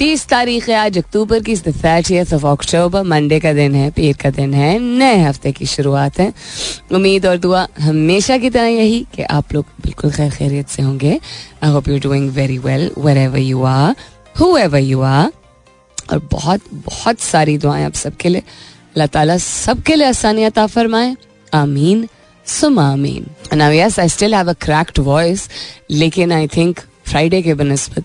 तीस 0.00 0.24
तारीख 0.28 0.68
है 0.68 0.74
आज 0.74 0.96
अक्टूबर 0.98 1.40
की 1.44 1.56
थर्टियथ 1.56 2.32
ऑफ़ 2.34 2.44
अक्टूबर 2.46 3.02
मंडे 3.04 3.38
का 3.40 3.52
दिन 3.52 3.74
है, 3.74 3.90
पीर 3.90 4.16
का 4.16 4.30
दिन 4.30 4.54
है, 4.54 4.78
नए 4.78 5.18
हफ़्ते 5.22 5.50
की 5.52 5.66
शुरुआत 5.66 6.18
है। 6.20 6.32
उम्मीद 6.92 7.26
और 7.26 7.36
दुआ 7.36 7.66
हमेशा 7.80 8.38
की 8.38 8.50
तरह 8.50 8.66
यही 8.66 9.00
कि 9.14 9.22
आप 9.22 9.52
लोग 9.54 9.64
बिल्कुल 9.82 10.10
खैर 10.12 10.30
खैरियत 10.30 10.68
से 10.68 10.82
होंगे। 10.82 11.18
I 11.62 11.70
hope 11.70 11.88
you 11.88 11.98
doing 11.98 12.30
very 12.30 12.56
well 12.58 12.90
wherever 13.18 13.38
you 13.38 13.62
are 13.62 13.94
whoever 14.56 14.78
you 14.78 15.00
are 15.00 15.30
और 16.12 16.26
बहुत 16.32 16.60
बहुत 16.86 17.20
सारी 17.20 17.58
दुआएँ 17.58 17.84
आप 17.84 17.94
सबके 17.94 18.28
लिए। 18.28 18.40
अल्लाह 18.40 19.06
ताला 19.06 19.36
सबके 19.38 19.94
लिए 19.94 20.06
आसानियात 20.06 20.58
फरमाए। 20.60 21.14
आमीन, 21.52 22.08
सुम 22.46 22.78
आमीन। 22.78 23.26
Now 23.54 23.72
yes 23.72 24.00
I 24.00 24.08
still 24.08 24.34
have 24.34 24.50
a 24.50 24.56
cracked 24.64 24.98
voice 25.04 25.48
लेकिन 25.90 26.32
आई 26.32 26.46
थिंक 26.56 26.80
फ्राइडे 27.06 27.42
के 27.42 27.54
बनस्बत 27.54 28.04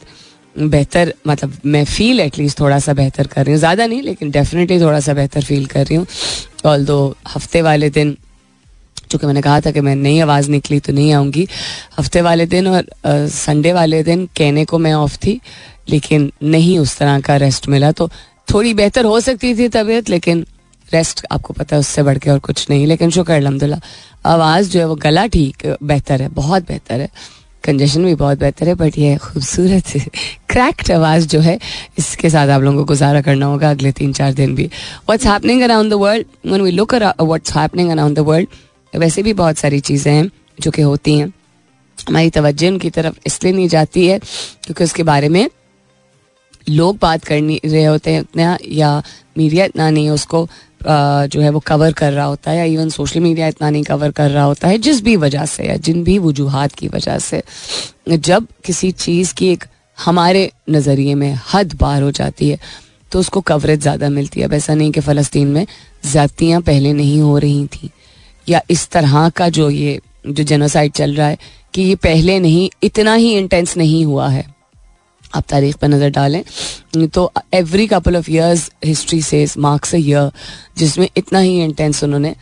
बेहतर 0.55 1.13
मतलब 1.27 1.53
मैं 1.65 1.83
फील 1.85 2.19
एटलीस्ट 2.19 2.59
थोड़ा 2.59 2.77
सा 2.79 2.93
बेहतर 2.93 3.27
कर 3.27 3.43
रही 3.43 3.53
हूँ। 3.53 3.59
ज़्यादा 3.59 3.85
नहीं, 3.85 4.01
लेकिन 4.01 4.31
डेफिनेटली 4.31 4.79
थोड़ा 4.81 4.99
सा 4.99 5.13
बेहतर 5.13 5.43
फील 5.43 5.65
कर 5.65 5.85
रही 5.85 5.95
हूँ। 5.95 6.05
ऑल 6.65 6.85
दो 6.85 7.15
हफ़्ते 7.27 7.61
वाले 7.61 7.89
दिन, 7.89 8.15
चूँकि 9.11 9.27
मैंने 9.27 9.41
कहा 9.41 9.59
था 9.61 9.71
कि 9.71 9.81
मैं 9.81 9.95
नई 9.95 10.19
आवाज़ 10.19 10.49
निकली 10.51 10.79
तो 10.79 10.93
नहीं 10.93 11.11
आऊँगी, 11.13 11.47
हफ़्ते 11.99 12.21
वाले 12.21 12.45
दिन 12.45 12.67
और 12.67 12.85
संडे 13.05 13.73
वाले 13.73 14.01
दिन 14.03 14.25
कहने 14.37 14.65
को 14.65 14.79
मैं 14.79 14.93
ऑफ़ 14.93 15.17
थी, 15.17 15.39
लेकिन 15.89 16.31
नहीं 16.43 16.77
उस 16.79 16.97
तरह 16.97 17.19
का 17.19 17.35
रेस्ट 17.37 17.67
मिला। 17.69 17.91
तो 17.91 18.09
थोड़ी 18.53 18.73
बेहतर 18.73 19.05
हो 19.05 19.19
सकती 19.19 19.55
थी 19.57 19.67
तबीयत, 19.69 20.09
लेकिन 20.09 20.45
रेस्ट 20.89 21.25
आपको 21.31 21.53
पता 21.53 21.75
है 21.75 21.79
उससे 21.79 22.03
बढ़ 22.03 22.17
के 22.17 22.29
और 22.29 22.39
कुछ 22.39 22.69
नहीं। 22.69 22.87
लेकिन 22.87 23.09
शुक्र 23.11 23.33
अलहमदिल्ला, 23.33 23.79
आवाज़ 24.25 24.69
जो 24.71 24.79
है 24.79 24.85
वो 24.87 24.95
गला 24.97 25.25
ठीक, 25.27 25.65
बेहतर 25.83 26.21
है, 26.21 26.27
बहुत 26.29 26.67
बेहतर 26.67 27.01
है। 27.01 27.09
कंजेशन 27.65 28.05
भी 28.05 28.15
बहुत 28.15 28.39
बेहतर 28.39 28.67
है 28.67 28.75
बट 28.75 28.97
ये 28.97 29.15
खूबसूरत 29.17 29.87
क्रैक्ड 30.49 30.91
आवाज़ 30.91 31.27
जो 31.27 31.39
है, 31.39 31.57
इसके 31.97 32.29
साथ 32.29 32.47
आप 32.47 32.61
लोगों 32.61 32.77
को 32.77 32.85
गुजारा 32.85 33.21
करना 33.21 33.45
होगा 33.45 33.69
अगले 33.69 33.91
तीन 33.91 34.13
चार 34.13 34.33
दिन 34.33 34.55
भी। 34.55 34.65
What's 34.65 35.25
happening 35.25 35.61
around 35.61 35.91
the 35.91 35.93
world 35.95 36.25
when 36.45 36.61
we 36.61 36.71
look 36.71 36.95
what's 36.95 37.55
happening 37.55 37.89
around 37.91 38.15
the 38.15 38.19
world 38.27 38.47
वैसे 38.93 39.23
भी 39.23 39.33
बहुत 39.35 39.57
सारी 39.57 39.79
चीज़ें 39.81 40.11
हैं 40.13 40.29
जो 40.61 40.71
कि 40.71 40.81
होती 40.81 41.17
हैं। 41.17 41.27
हमारी 41.97 42.29
तवज्जो 42.29 42.67
उनकी 42.67 42.89
तरफ़ 42.91 43.15
इसलिए 43.27 43.53
नहीं 43.53 43.67
जाती 43.67 44.05
है 44.07 44.19
क्योंकि 44.19 44.83
उसके 44.83 45.03
बारे 45.03 45.29
में 45.29 45.47
लोग 46.67 46.97
बात 47.01 47.23
करनी 47.25 47.59
रहे 47.65 47.83
होते 47.83 48.11
हैं, 48.11 48.19
इतना 48.21 48.57
या 48.71 49.01
मीडिया 49.37 49.65
इतना 49.65 49.89
नहीं 49.89 50.09
उसको 50.09 50.47
जो 50.85 51.41
है 51.41 51.49
वो 51.49 51.59
कवर 51.67 51.93
कर 51.93 52.11
रहा 52.13 52.25
होता 52.25 52.51
है 52.51 52.57
या 52.57 52.63
इवन 52.65 52.89
सोशल 52.89 53.19
मीडिया 53.19 53.47
इतना 53.47 53.69
नहीं 53.69 53.83
कवर 53.83 54.11
कर 54.11 54.29
रहा 54.31 54.43
होता 54.43 54.67
है, 54.67 54.77
जिस 54.77 55.01
भी 55.03 55.15
वजह 55.17 55.45
से 55.47 55.63
या 55.63 55.75
जिन 55.77 56.03
भी 56.03 56.17
वजूहत 56.19 56.73
की 56.73 56.87
वजह 56.87 57.17
से, 57.19 57.41
जब 58.09 58.47
किसी 58.65 58.91
चीज़ 58.93 59.33
की 59.33 59.47
एक 59.47 59.63
हमारे 59.97 60.49
नज़रिए 60.69 61.15
में 61.15 61.37
हद 61.53 61.75
पार 61.75 62.01
हो 62.01 62.11
जाती 62.13 62.49
है 62.49 62.59
तो 63.11 63.19
उसको 63.19 63.41
कवरेज 63.43 63.81
ज़्यादा 63.81 64.09
मिलती 64.09 64.39
है। 64.39 64.47
अब 64.47 64.53
ऐसा 64.53 64.73
नहीं 64.75 64.91
कि 64.91 65.01
फ़लस्तीन 65.01 65.47
में 65.47 65.65
ज़्यादतियाँ 66.05 66.61
पहले 66.61 66.93
नहीं 66.93 67.19
हो 67.21 67.37
रही 67.37 67.65
थी, 67.67 67.89
या 68.47 68.61
इस 68.69 68.87
तरह 68.89 69.29
का 69.29 69.49
जो 69.49 69.69
ये, 69.69 69.99
जो 70.27 70.43
जेनोसाइड 70.43 70.91
चल 70.93 71.13
रहा 71.15 71.27
है, 71.27 71.37
कि 71.73 71.81
ये 71.81 71.95
पहले 71.97 72.39
नहीं, 72.39 72.69
इतना 72.83 73.13
ही 73.13 73.31
इंटेंस 73.37 73.77
नहीं 73.77 74.03
हुआ 74.05 74.27
है। 74.29 74.45
आप 75.35 75.45
तारीख 75.49 75.75
पर 75.77 75.87
नज़र 75.87 76.09
डालें 76.17 76.43
तो 77.13 77.31
every 77.53 77.87
couple 77.87 78.17
of 78.17 78.31
years 78.31 78.69
history 78.85 79.21
से 79.21 79.45
मार्क्स 79.59 79.95
अ 79.95 79.97
ईयर 79.97 80.31
जिसमें 80.77 81.07
इतना 81.17 81.39
ही 81.39 81.63
इंटेंस 81.63 82.03
उन्होंने 82.03 82.35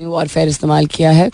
वॉरफेयर 0.00 0.48
इस्तेमाल 0.48 0.86
किया 0.94 1.10
है 1.12 1.28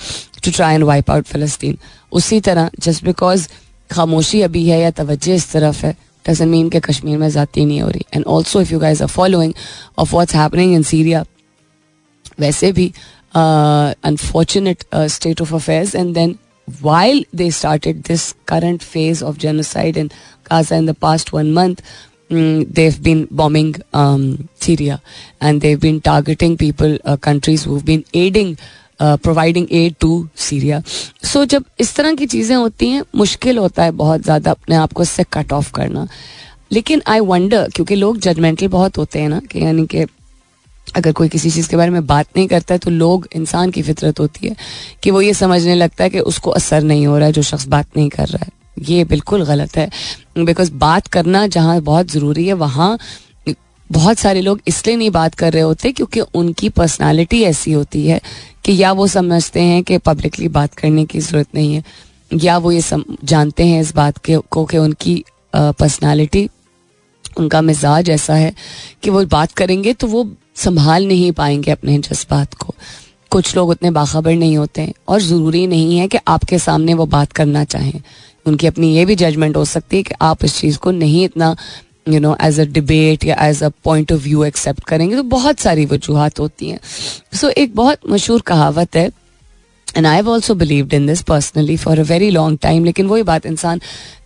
to 0.45 0.51
try 0.51 0.75
and 0.75 0.85
wipe 0.85 1.11
out 1.11 1.25
फ़लस्तीन 1.27 1.79
उसी 2.13 2.41
तरह 2.49 2.71
जस्ट 2.81 3.05
बिकॉज़ 3.05 3.49
खामोशी 3.91 4.41
अभी 4.43 4.69
है 4.69 4.81
या 4.81 4.91
तवज्जो 4.99 5.33
इस 5.35 5.51
तरफ़ 5.53 5.85
है 5.87 5.95
डजन 6.25 6.49
मीन 6.49 6.69
के 6.71 6.81
कश्मीर 6.81 7.19
में 7.19 7.29
ज़ाती 7.29 7.65
नहीं 7.65 7.81
हो 7.81 7.89
रही। 7.89 8.05
And 8.15 8.25
also 8.27 8.61
if 8.61 8.73
you 8.73 8.79
guys 8.79 9.03
are 9.03 9.09
following 9.09 9.53
of 9.99 10.13
what's 10.15 10.35
happening 10.35 10.75
in 10.75 10.83
Syria 10.91 11.25
वैसे 12.41 12.73
भी 12.73 12.93
unfortunate 13.35 14.85
state 14.95 15.41
of 15.43 15.55
affairs 15.55 15.95
and 15.95 16.15
then 16.15 16.37
while 16.83 17.25
they 17.37 17.51
started 17.51 18.03
this 18.09 18.31
current 18.49 18.83
phase 18.83 19.25
of 19.25 19.39
genocide 19.39 19.97
in 19.97 20.09
Gaza 20.51 20.77
in 20.77 20.87
the 20.87 20.95
past 21.01 21.35
one 21.35 21.53
month 21.53 21.83
they've 22.33 22.79
have 22.83 23.03
been 23.03 23.27
bombing 23.35 23.75
Syria 24.63 24.99
and 25.43 25.61
they've 25.61 25.71
have 25.71 25.81
been 25.81 25.99
targeting 26.05 26.57
people 26.59 26.99
countries 27.23 27.67
who 27.69 27.81
been 27.87 28.05
aiding 28.17 28.55
providing 29.01 29.67
aid 29.73 29.95
to 30.01 30.27
Syria 30.37 30.83
so 31.25 31.45
जब 31.45 31.65
इस 31.81 31.95
तरह 31.97 32.15
की 32.15 32.27
चीज़ें 32.27 32.57
होती 32.57 32.89
हैं, 32.89 33.03
मुश्किल 33.17 33.59
होता 33.59 33.85
है 33.85 33.91
बहुत 33.93 34.23
ज़्यादा 34.23 34.51
अपने 34.51 34.77
आप 34.77 34.93
को 34.93 35.03
इससे 35.03 35.25
कट 35.33 35.53
ऑफ़ 35.53 35.73
करना। 35.75 36.07
लेकिन 36.73 37.03
आई 37.09 37.21
वंडर 37.23 37.69
क्योंकि 37.75 37.95
लोग 37.95 38.19
जजमेंटल 38.21 38.69
बहुत 38.69 38.99
होते 38.99 39.19
हैं 39.19 39.29
ना, 39.29 39.41
कि 39.41 39.65
यानी 39.65 39.87
कि 39.87 40.05
अगर 40.97 41.13
कोई 41.13 41.29
किसी 41.29 41.51
चीज़ 41.51 41.69
के 41.69 41.77
बारे 41.77 41.91
में 41.91 42.07
बात 42.07 42.27
नहीं 42.37 42.47
करता 42.49 42.75
है 42.75 42.79
तो 42.79 42.91
लोग 42.91 43.29
इंसान 43.37 43.71
की 43.71 43.83
फितरत 43.83 44.21
होती 44.21 44.49
है 44.49 44.57
कि 45.03 45.11
वो 45.11 45.21
ये 45.21 45.35
समझने 45.35 45.75
लगता 45.75 46.05
है 46.05 46.11
कि 46.11 46.21
उसको 46.21 46.51
असर 46.51 46.83
नहीं 46.83 47.07
हो 47.07 47.17
रहा 47.19 47.27
है 47.27 47.33
जो 47.33 47.43
शख्स 47.43 47.67
बात 47.69 47.87
नहीं 47.97 48.09
कर 48.09 48.29
रहा 48.29 48.45
है। 48.45 48.51
ये 48.89 49.05
बिल्कुल 49.05 49.45
गलत 49.45 49.77
है। 49.77 49.89
बिकॉज़ 50.39 50.73
बात 50.73 51.07
करना 51.07 51.47
जहाँ 51.47 51.81
बहुत 51.81 52.11
ज़रूरी 52.11 52.47
है 52.47 52.53
वहाँ 52.53 52.99
बहुत 53.91 54.19
सारे 54.19 54.41
लोग 54.41 54.61
इसलिए 54.69 54.97
नहीं 54.97 55.11
बात 55.11 55.35
कर 55.35 55.53
रहे 55.53 55.63
होते 55.63 55.93
क्योंकि 55.93 56.21
उनकी 56.21 56.69
पर्सनालिटी 56.69 57.43
ऐसी 57.43 57.73
होती 57.73 58.07
है 58.07 58.21
कि 58.65 58.77
या 58.77 58.93
वो 58.93 59.07
समझते 59.07 59.61
हैं 59.61 59.83
कि 59.83 59.99
पब्लिकली 59.99 60.49
बात 60.49 60.75
करने 60.75 61.05
की 61.05 61.21
ज़रूरत 61.21 61.47
नहीं 61.55 61.75
है 61.75 61.83
या 62.35 62.59
वो 62.59 62.73
ये 62.73 62.81
सम, 62.81 63.05
जानते 63.25 63.67
हैं 63.67 63.81
इस 63.81 63.95
बात 63.95 64.19
के 64.19 64.37
को 64.51 64.65
कि 64.65 64.79
उनकी 64.79 65.25
पर्सनालिटी 65.57 66.49
उनका 67.39 67.61
मिजाज 67.63 68.11
ऐसा 68.11 68.35
है 68.35 68.53
कि 69.03 69.11
वो 69.11 69.25
बात 69.27 69.53
करेंगे 69.53 69.93
तो 69.93 70.07
वो 70.07 70.29
संभाल 70.57 71.07
नहीं 71.07 71.33
पाएँगे 71.33 71.71
अपने 71.71 71.99
जज्बात 71.99 72.55
को। 72.55 72.75
कुछ 73.31 73.57
लोग 73.57 73.69
उतने 73.69 73.91
बाखबर 73.91 74.35
नहीं 74.35 74.57
होते 74.57 74.83
हैं 74.83 74.95
और 75.09 75.21
ज़रूरी 75.21 75.67
नहीं 75.67 75.99
है 75.99 76.09
कि 76.09 76.19
आपके 76.29 76.59
सामने 76.59 76.95
वो 76.95 77.07
बात 77.07 77.33
करना 77.33 77.65
चाहें। 77.65 78.01
उनकी 78.47 78.67
अपनी 78.67 78.95
ये 78.97 79.05
भी 79.05 79.15
जजमेंट 79.17 79.57
हो 79.57 79.65
सकती 79.65 79.97
है 79.97 80.03
कि 80.03 80.15
आप 80.21 80.45
इस 80.45 80.59
चीज़ 80.59 80.79
को 80.79 80.91
नहीं 80.91 81.25
इतना 81.25 81.57
you 82.09 82.21
know 82.21 82.37
as 82.43 82.61
a 82.61 82.65
debate 82.65 83.25
या 83.25 83.37
as 83.47 83.63
a 83.63 83.69
point 83.85 84.13
of 84.13 84.23
view 84.23 84.45
accept 84.45 84.85
करेंगे। 84.85 85.17
तो 85.17 85.23
बहुत 85.23 85.61
सारी 85.61 85.85
वजूहत 85.87 86.41
होती 86.41 86.69
हैं। 86.69 86.79
सो 87.35 87.47
so, 87.47 87.53
एक 87.53 87.75
बहुत 87.75 87.99
मशहूर 88.11 88.41
कहावत 88.41 88.97
है 88.97 89.11
and 89.97 90.07
I 90.07 90.15
have 90.15 90.29
also 90.29 90.55
believed 90.55 90.95
in 90.95 91.07
this 91.07 91.23
personally 91.23 91.77
for 91.77 91.99
a 91.99 92.03
very 92.03 92.31
long 92.31 92.59
time 92.63 92.85
लेकिन 92.85 93.07
वही 93.07 93.23
बात 93.23 93.47
इंसान 93.47 93.81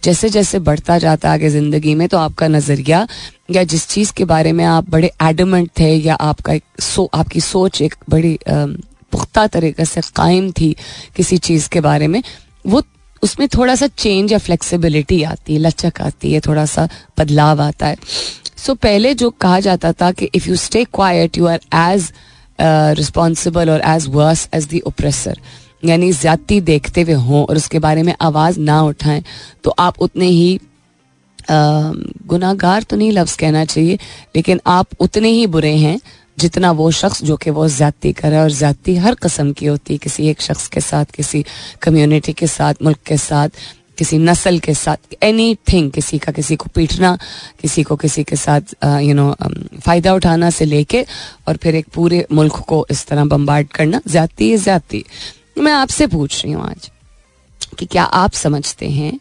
जैसे 0.05 0.29
जैसे 0.29 0.59
बढ़ता 0.59 0.99
जाता 0.99 1.29
है 1.29 1.35
आगे 1.35 1.51
ज़िंदगी 1.51 1.95
में 1.95 2.09
तो 2.09 2.19
आपका 2.19 2.49
नज़रिया 2.49 3.09
या 3.51 3.63
जिस 3.65 3.89
चीज़ 3.89 4.13
के 4.13 4.25
बारे 4.25 4.53
में 4.53 4.65
आप 4.65 4.91
बड़े 4.91 5.11
एडमेंट 5.23 5.71
थे 5.79 5.95
या 5.95 6.15
आपका 6.15 6.53
एक 6.53 6.65
सो 6.81 7.11
आपकी 7.15 7.41
सोच 7.41 7.83
एक 7.83 7.95
बड़ी 8.09 8.39
पुख्ता 8.49 9.47
तरीके 9.47 9.85
से 9.85 10.01
कायम 10.01 10.53
थी 10.53 10.77
किसी 11.17 11.39
चीज़ 11.39 11.69
के 11.69 11.81
बारे 11.81 12.07
में 12.07 12.23
वो 12.67 12.83
उसमें 13.23 13.49
थोड़ा 13.49 13.75
सा 13.75 13.87
चेंज 13.87 14.33
या 14.33 14.39
फ्लेक्सिबिलिटी 14.39 15.23
आती 15.23 15.53
है 15.53 15.59
लचक 15.59 16.01
आती 16.01 16.33
है 16.33 16.41
थोड़ा 16.41 16.67
सा 16.67 16.89
बदलाव 17.19 17.63
आता 17.63 17.87
है। 17.87 17.97
सो 18.57 18.73
so, 18.73 18.79
पहले 18.79 19.15
जो 19.15 19.31
कहा 19.31 19.61
जाता 19.61 19.93
था 19.93 20.13
कि 20.13 20.29
if 20.35 20.49
you 20.49 20.57
stay 20.57 20.85
quiet 20.85 21.39
you 21.39 21.47
are 21.47 21.61
as 21.75 22.13
responsible 22.63 23.71
और 23.71 23.83
as 23.87 24.07
worse 24.09 24.49
as 24.55 24.65
the 24.65 24.81
oppressor 24.87 25.39
यानी 25.85 26.13
ज्यादती 26.13 26.61
देखते 26.63 27.03
हुए 27.03 27.15
हों 27.21 27.45
और 27.45 27.57
उसके 27.57 27.79
बारे 27.79 28.03
में 28.03 28.15
आवाज़ 28.21 28.61
ना 28.61 28.83
उठाएँ 28.83 29.23
तो 29.65 29.75
आप 29.79 30.01
उतने 30.03 30.27
ही 30.27 30.59
गुनागार 31.49 32.83
तो 32.83 32.97
नहीं 32.97 33.13
लफ्ज़ 33.13 33.37
कहना 33.39 33.65
चाहिए, 33.65 33.99
लेकिन 34.37 34.61
आप 34.67 34.89
उतने 35.01 35.29
ही 35.29 35.47
बुरे 35.47 35.75
हैं 35.77 35.99
जितना 36.39 36.71
वो 36.73 36.91
शख्स 36.91 37.23
जो 37.25 37.37
कि 37.37 37.51
वो 37.51 37.67
ज्यादती 37.69 38.13
करे 38.13 38.39
और 38.39 38.51
ज्यादती 38.51 38.95
हर 38.97 39.15
कस्म 39.15 39.53
की 39.53 39.67
होती 39.67 39.95
है, 39.95 39.99
किसी 39.99 40.29
एक 40.29 40.41
शख्स 40.43 40.69
के 40.69 40.81
साथ, 40.81 41.05
किसी 41.07 41.45
कम्युनिटी 41.83 42.33
के 42.33 42.47
साथ, 42.47 42.75
मुल्क 42.83 42.99
के 43.07 43.17
साथ 43.17 43.49
किसी 43.99 44.19
नस्ल 44.19 44.59
के 44.59 44.75
साथ 44.75 45.15
एनी 45.23 45.55
थिंग 45.73 45.91
किसी 45.91 46.19
का 46.19 46.33
किसी 46.33 46.57
को 46.57 46.67
पीटना, 46.75 47.17
किसी 47.61 47.83
को 47.83 47.97
किसी 47.97 48.25
के 48.25 48.37
साथ 48.37 48.75
यू 48.85 49.15
नो 49.15 49.35
फ़ायदा 49.81 50.15
उठाना 50.15 50.51
से 50.51 50.65
लेके 50.65 51.05
और 51.49 51.57
फिर 51.57 51.75
एक 51.75 51.87
पूरे 51.95 52.25
मुल्क 52.33 52.57
को 52.69 52.87
इस 52.91 53.07
तरह 53.07 53.25
बम्बार्ड 53.25 53.69
करना 53.69 54.01
ज्यादती 54.09 54.51
है 54.51 54.57
ज्यादती 54.59 55.05
मैं 55.59 55.73
आपसे 55.73 56.07
पूछ 56.07 56.43
रही 56.45 56.53
हूँ 56.53 56.65
आज 56.65 56.91
कि 57.79 57.87
क्या 57.87 58.05
आप 58.05 58.33
समझते 58.35 58.89
हैं 58.91 59.19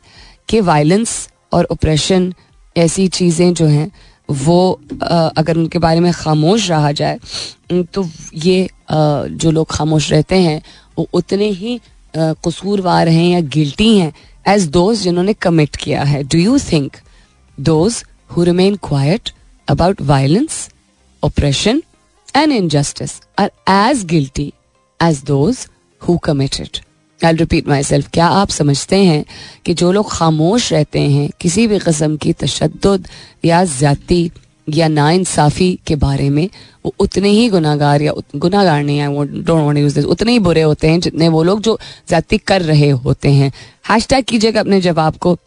कि 0.49 0.61
वायलेंस 0.61 1.27
और 1.53 1.67
ऑपरेशन 1.71 2.33
ऐसी 2.75 3.07
चीज़ें 3.07 3.53
जो 3.53 3.65
हैं, 3.65 3.91
वो 4.29 4.79
अगर 5.37 5.57
उनके 5.57 5.79
बारे 5.79 5.99
में 5.99 6.11
खामोश 6.13 6.69
रहा 6.69 6.91
जाए 6.91 7.19
तो 7.93 8.09
ये 8.33 8.69
जो 8.91 9.51
लोग 9.51 9.67
खामोश 9.71 10.11
रहते 10.11 10.35
हैं, 10.35 10.61
वो 10.97 11.07
उतने 11.13 11.49
ही 11.51 11.79
कसूरवार 12.15 13.07
हैं 13.07 13.27
या 13.27 13.39
गिल्टी 13.49 13.97
हैं 13.97 14.13
एज 14.45 14.67
दोज 14.69 15.01
जिन्होंने 15.01 15.33
कमिट 15.33 15.75
किया 15.75 16.03
है 16.03 16.23
do 16.23 16.39
you 16.39 16.57
think 16.71 16.97
those 17.57 18.03
who 18.35 18.43
remain 18.43 18.75
quiet 18.83 19.29
about 19.67 20.01
violence 20.01 20.67
oppression, 21.23 21.81
and 22.35 22.51
injustice 22.51 23.21
are 23.37 23.51
as 23.67 24.03
guilty 24.03 24.53
as 24.99 25.21
those 25.23 25.67
who 26.01 26.17
committed. 26.19 26.79
I'll 27.21 27.41
repeat 27.41 27.67
myself. 27.67 28.07
क्या 28.13 28.27
आप 28.27 28.49
समझते 28.49 29.03
हैं 29.05 29.23
कि 29.65 29.73
जो 29.73 29.91
लोग 29.91 30.11
खामोश 30.11 30.71
रहते 30.73 30.99
हैं, 30.99 31.29
किसी 31.41 31.67
भी 31.67 31.79
कस्म 31.79 32.17
की 32.17 32.33
तशद 32.33 33.07
या 33.45 33.63
ज़्यादा 33.63 34.29
या 34.67 34.87
नाइंसाफ़ी 34.87 35.69
के 35.87 35.95
बारे 35.95 36.29
में, 36.29 36.49
वो 36.85 36.93
उतने 36.99 37.29
ही 37.29 37.47
गुनागार 37.49 38.01
या 38.01 38.13
गुनागार 38.35 38.83
नहीं 38.83 38.97
है, 38.97 39.07
वो 39.07 39.23
डोंट 39.23 39.63
वांट 39.65 39.77
यूज़ 39.77 39.95
दिस 39.95 40.05
उतने 40.05 40.31
ही 40.31 40.39
बुरे 40.39 40.61
होते 40.61 40.89
हैं 40.89 40.99
जितने 40.99 41.29
वो 41.29 41.43
लोग 41.43 41.61
जो 41.61 41.77
ज़्यादा 42.07 42.37
कर 42.47 42.61
रहे 42.61 42.89
होते 43.05 43.29
हैं 43.29 43.51
हैश 43.85 44.07
टैग 44.07 44.25
कीजिएगा 44.25 44.59
अपने 44.59 44.81
जवाब 44.81 45.15
को 45.17 45.37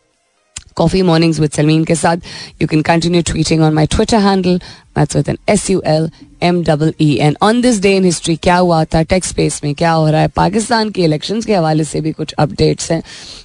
कॉफ़ी 0.76 1.00
मॉर्निंग्स 1.02 1.38
विद 1.40 1.50
सलमीन 1.52 1.84
के 1.84 1.94
साथ। 1.94 2.16
You 2.62 2.68
can 2.68 2.80
continue 2.82 3.22
tweeting 3.22 3.62
on 3.62 3.72
my 3.74 3.86
Twitter 3.86 4.18
handle 4.20 4.58
that's 4.58 5.16
with 5.16 5.28
N 5.28 5.38
S 5.48 5.68
U 5.70 5.82
L 5.86 6.10
M 6.42 6.62
double 6.64 6.92
E 7.00 7.12
N 7.22 7.36
on 7.42 7.60
this 7.60 7.80
day 7.82 7.94
in 7.96 8.04
history 8.04 8.36
क्या 8.36 8.56
हुआ 8.56 8.84
था? 8.84 9.02
टेक्स 9.02 9.28
स्पेस 9.28 9.60
में 9.64 9.74
क्या 9.74 9.92
हो 9.92 10.08
रहा 10.10 10.20
है? 10.20 10.28
पाकिस्तान 10.28 10.90
के 10.90 11.04
इलेक्शन 11.04 11.40
के 11.42 11.54
हवाले 11.54 11.84
से 11.84 12.00
भी 12.00 12.12
कुछ 12.12 12.32
अपडेट्स 12.32 12.90
हैं। 12.92 13.02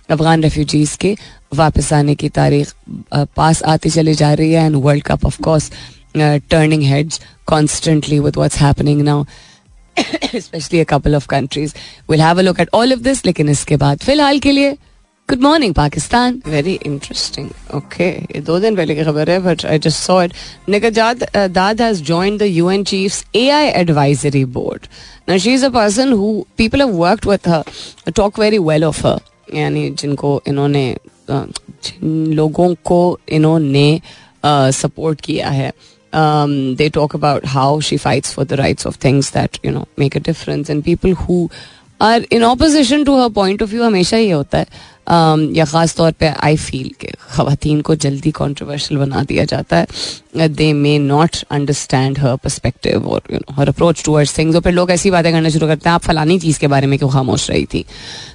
अफगान 0.09 0.43
रेफ्यूजीज 0.43 0.95
के 1.01 1.15
वापस 1.55 1.91
आने 1.93 2.15
की 2.15 2.29
तारीख 2.29 2.73
पास 3.13 3.63
आती 3.63 3.89
चली 3.89 4.13
जा 4.13 4.33
रही 4.33 4.51
है। 4.53 4.65
And 4.65 4.75
World 4.75 5.03
Cup 5.03 5.25
of 5.25 5.41
course 5.43 5.71
turning 6.17 6.83
heads 6.83 7.21
constantly 7.47 8.19
with 8.19 8.35
what's 8.37 8.57
happening 8.57 9.01
now 9.01 9.23
specially 10.35 10.79
a 10.79 10.83
couple 10.89 11.15
of 11.15 11.27
countries 11.29 11.73
will 12.09 12.21
have 12.21 12.39
a 12.39 12.41
look 12.41 12.59
at 12.59 12.69
all 12.73 12.93
of 12.93 12.99
this 13.01 13.25
लेकिन 13.25 13.49
इसके 13.49 13.77
बाद 13.77 13.99
फ़िलहाल 14.03 14.39
के 14.39 14.51
लिए 14.51 14.71
good 15.29 15.41
morning 15.41 15.73
Pakistan. 15.75 16.41
Very 16.47 16.73
interesting 16.85 17.49
okay 17.75 18.09
ये 18.09 18.39
दो 18.41 18.59
दिन 18.59 18.75
पहले 18.75 18.95
की 18.95 19.03
खबर 19.03 19.29
है 19.29 19.39
but 19.39 19.65
I 19.65 19.79
just 19.79 19.97
saw 19.97 20.21
it 20.23 20.33
Nighat 20.69 21.23
Dad 21.35 21.81
has 21.81 22.01
joined 22.03 22.39
the 22.39 22.43
UN 22.43 22.83
chief's 22.83 23.23
AI 23.35 23.67
advisory 23.81 24.43
board 24.55 24.87
now 25.29 25.37
she 25.37 25.53
is 25.53 25.65
a 25.65 25.69
person 25.69 26.13
who 26.13 26.31
people 26.57 26.81
have 26.81 26.95
worked 26.97 27.27
with 27.29 28.11
talk 28.15 28.39
very 28.39 28.57
well 28.69 28.83
of 28.83 29.05
her 29.07 29.19
यानी 29.57 29.89
जिनको 29.99 30.41
इन्होंने 30.47 30.83
जिन 31.29 32.33
लोगों 32.33 32.73
को 32.85 33.19
इन्होंने 33.29 34.01
सपोर्ट 34.45 35.21
किया 35.21 35.49
है। 35.49 35.71
Um, 36.13 36.75
they 36.75 36.89
talk 36.89 37.13
about 37.13 37.45
how 37.45 37.79
she 37.79 37.97
fights 37.97 38.33
for 38.33 38.45
the 38.45 38.57
rights 38.57 38.85
of 38.85 38.95
things 38.95 39.31
that 39.31 39.59
you 39.63 39.71
know 39.71 39.87
make 39.97 40.15
a 40.15 40.19
difference. 40.19 40.69
And 40.69 40.83
people 40.83 41.15
who 41.15 41.49
are 41.99 42.21
in 42.29 42.43
opposition 42.43 43.05
to 43.05 43.17
her 43.17 43.29
point 43.29 43.61
of 43.61 43.69
view 43.69 43.83
हमेशा 43.83 44.17
ये 44.17 44.31
होता 44.31 44.57
है 44.57 44.97
Um, 45.09 45.57
या 45.57 45.65
ख़ास 45.65 45.95
तौर 45.95 46.11
पे 46.11 46.27
आई 46.27 46.55
फील 46.55 46.89
के 46.99 47.07
ख़वातीन 47.29 47.81
को 47.81 47.95
जल्दी 47.95 48.31
कॉन्ट्रोवर्शियल 48.31 48.99
बना 48.99 49.23
दिया 49.23 49.45
जाता 49.45 49.77
है 49.77 50.47
they 50.47 50.73
may 50.73 50.99
not 50.99 51.35
understand 51.51 52.19
her 52.19 52.35
perspective 52.35 53.07
और 53.07 53.21
you 53.33 53.37
know 53.37 53.53
her 53.53 53.69
approach 53.69 54.03
towards 54.05 54.37
things 54.37 54.55
और 54.55 54.61
फिर 54.61 54.73
लोग 54.73 54.91
ऐसी 54.91 55.11
बातें 55.11 55.31
करना 55.33 55.49
शुरू 55.49 55.67
करते 55.67 55.89
हैं 55.89 55.93
आप 55.95 56.01
फलानी 56.01 56.39
चीज़ 56.39 56.59
के 56.59 56.67
बारे 56.67 56.87
में 56.87 56.97
क्यों 56.99 57.09
खामोश 57.09 57.49
रही 57.49 57.65
थी? 57.65 57.85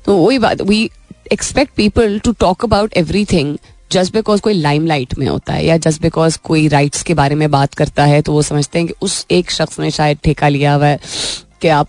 तो 0.06 0.17
वही 0.17 0.38
बात 0.38 0.62
we 0.62 0.91
expect 1.32 1.75
people 1.76 2.19
to 2.19 2.32
talk 2.32 2.65
about 2.65 2.97
everything 3.25 3.56
just 3.93 4.13
because 4.13 4.41
कोई 4.41 4.55
लाइमलाइट 4.55 5.15
में 5.19 5.27
होता 5.27 5.53
है 5.53 5.65
या 5.67 5.77
जस्ट 5.79 6.03
बिकॉज़ 6.03 6.39
कोई 6.45 6.69
राइट्स 6.69 7.03
के 7.03 7.15
बारे 7.15 7.35
में 7.35 7.51
बात 7.51 7.75
करता 7.75 8.05
है 8.05 8.21
तो 8.23 8.33
वो 8.33 8.43
समझते 8.43 8.79
हैं 8.79 8.89
कि 8.89 8.95
उस 9.03 9.25
एक 9.31 9.51
शख्स 9.51 9.81
ने 9.81 9.91
शायद 9.91 10.19
ठेका 10.25 10.49
लिया 10.49 10.75
हुआ 10.75 10.87
है 10.87 10.99
कि 11.63 11.69
आप 11.69 11.89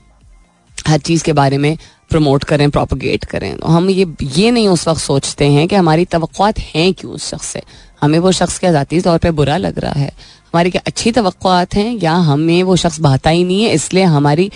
हर 0.88 1.00
चीज़ 1.00 1.24
के 1.24 1.34
बारे 1.34 1.58
में 1.58 1.78
प्रमोट 2.10 2.44
करें 2.44 2.70
प्रोपोगेट 2.72 3.24
करें। 3.26 3.56
तो 3.58 3.68
हम 3.68 3.90
ये 3.90 4.06
ये 4.24 4.52
नहीं 4.52 4.68
उस 4.68 4.88
वक्त 4.88 5.02
सोचते 5.02 5.46
हैं 5.46 5.68
कि 5.68 5.76
हमारी 5.76 6.06
तवक़ात 6.06 6.60
हैं 6.60 6.94
क्यों 6.94 7.14
उस 7.14 7.30
शख्स 7.30 7.48
से। 7.48 7.62
हमें 8.02 8.18
वो 8.20 8.32
शख्स 8.32 8.60
क्या 8.60 8.72
ज़ाती 8.72 9.00
तौर 9.02 9.18
पर 9.18 9.32
बुरा 9.32 9.58
लग 9.58 9.80
रहा 9.80 10.00
है। 10.00 10.12
हमारी 10.46 10.72
क्या 10.72 10.82
अच्छी 10.88 11.12
तवक़ात 11.12 11.76
हैं 11.76 11.98
या 11.98 12.14
हमें 12.14 12.62
वो 12.64 12.76
शख्स 12.76 13.00
भाता 13.02 13.30
ही 13.30 13.44
नहीं 13.44 13.64
है, 13.64 13.72
इसलिए 13.72 14.04
हमारी 14.04 14.50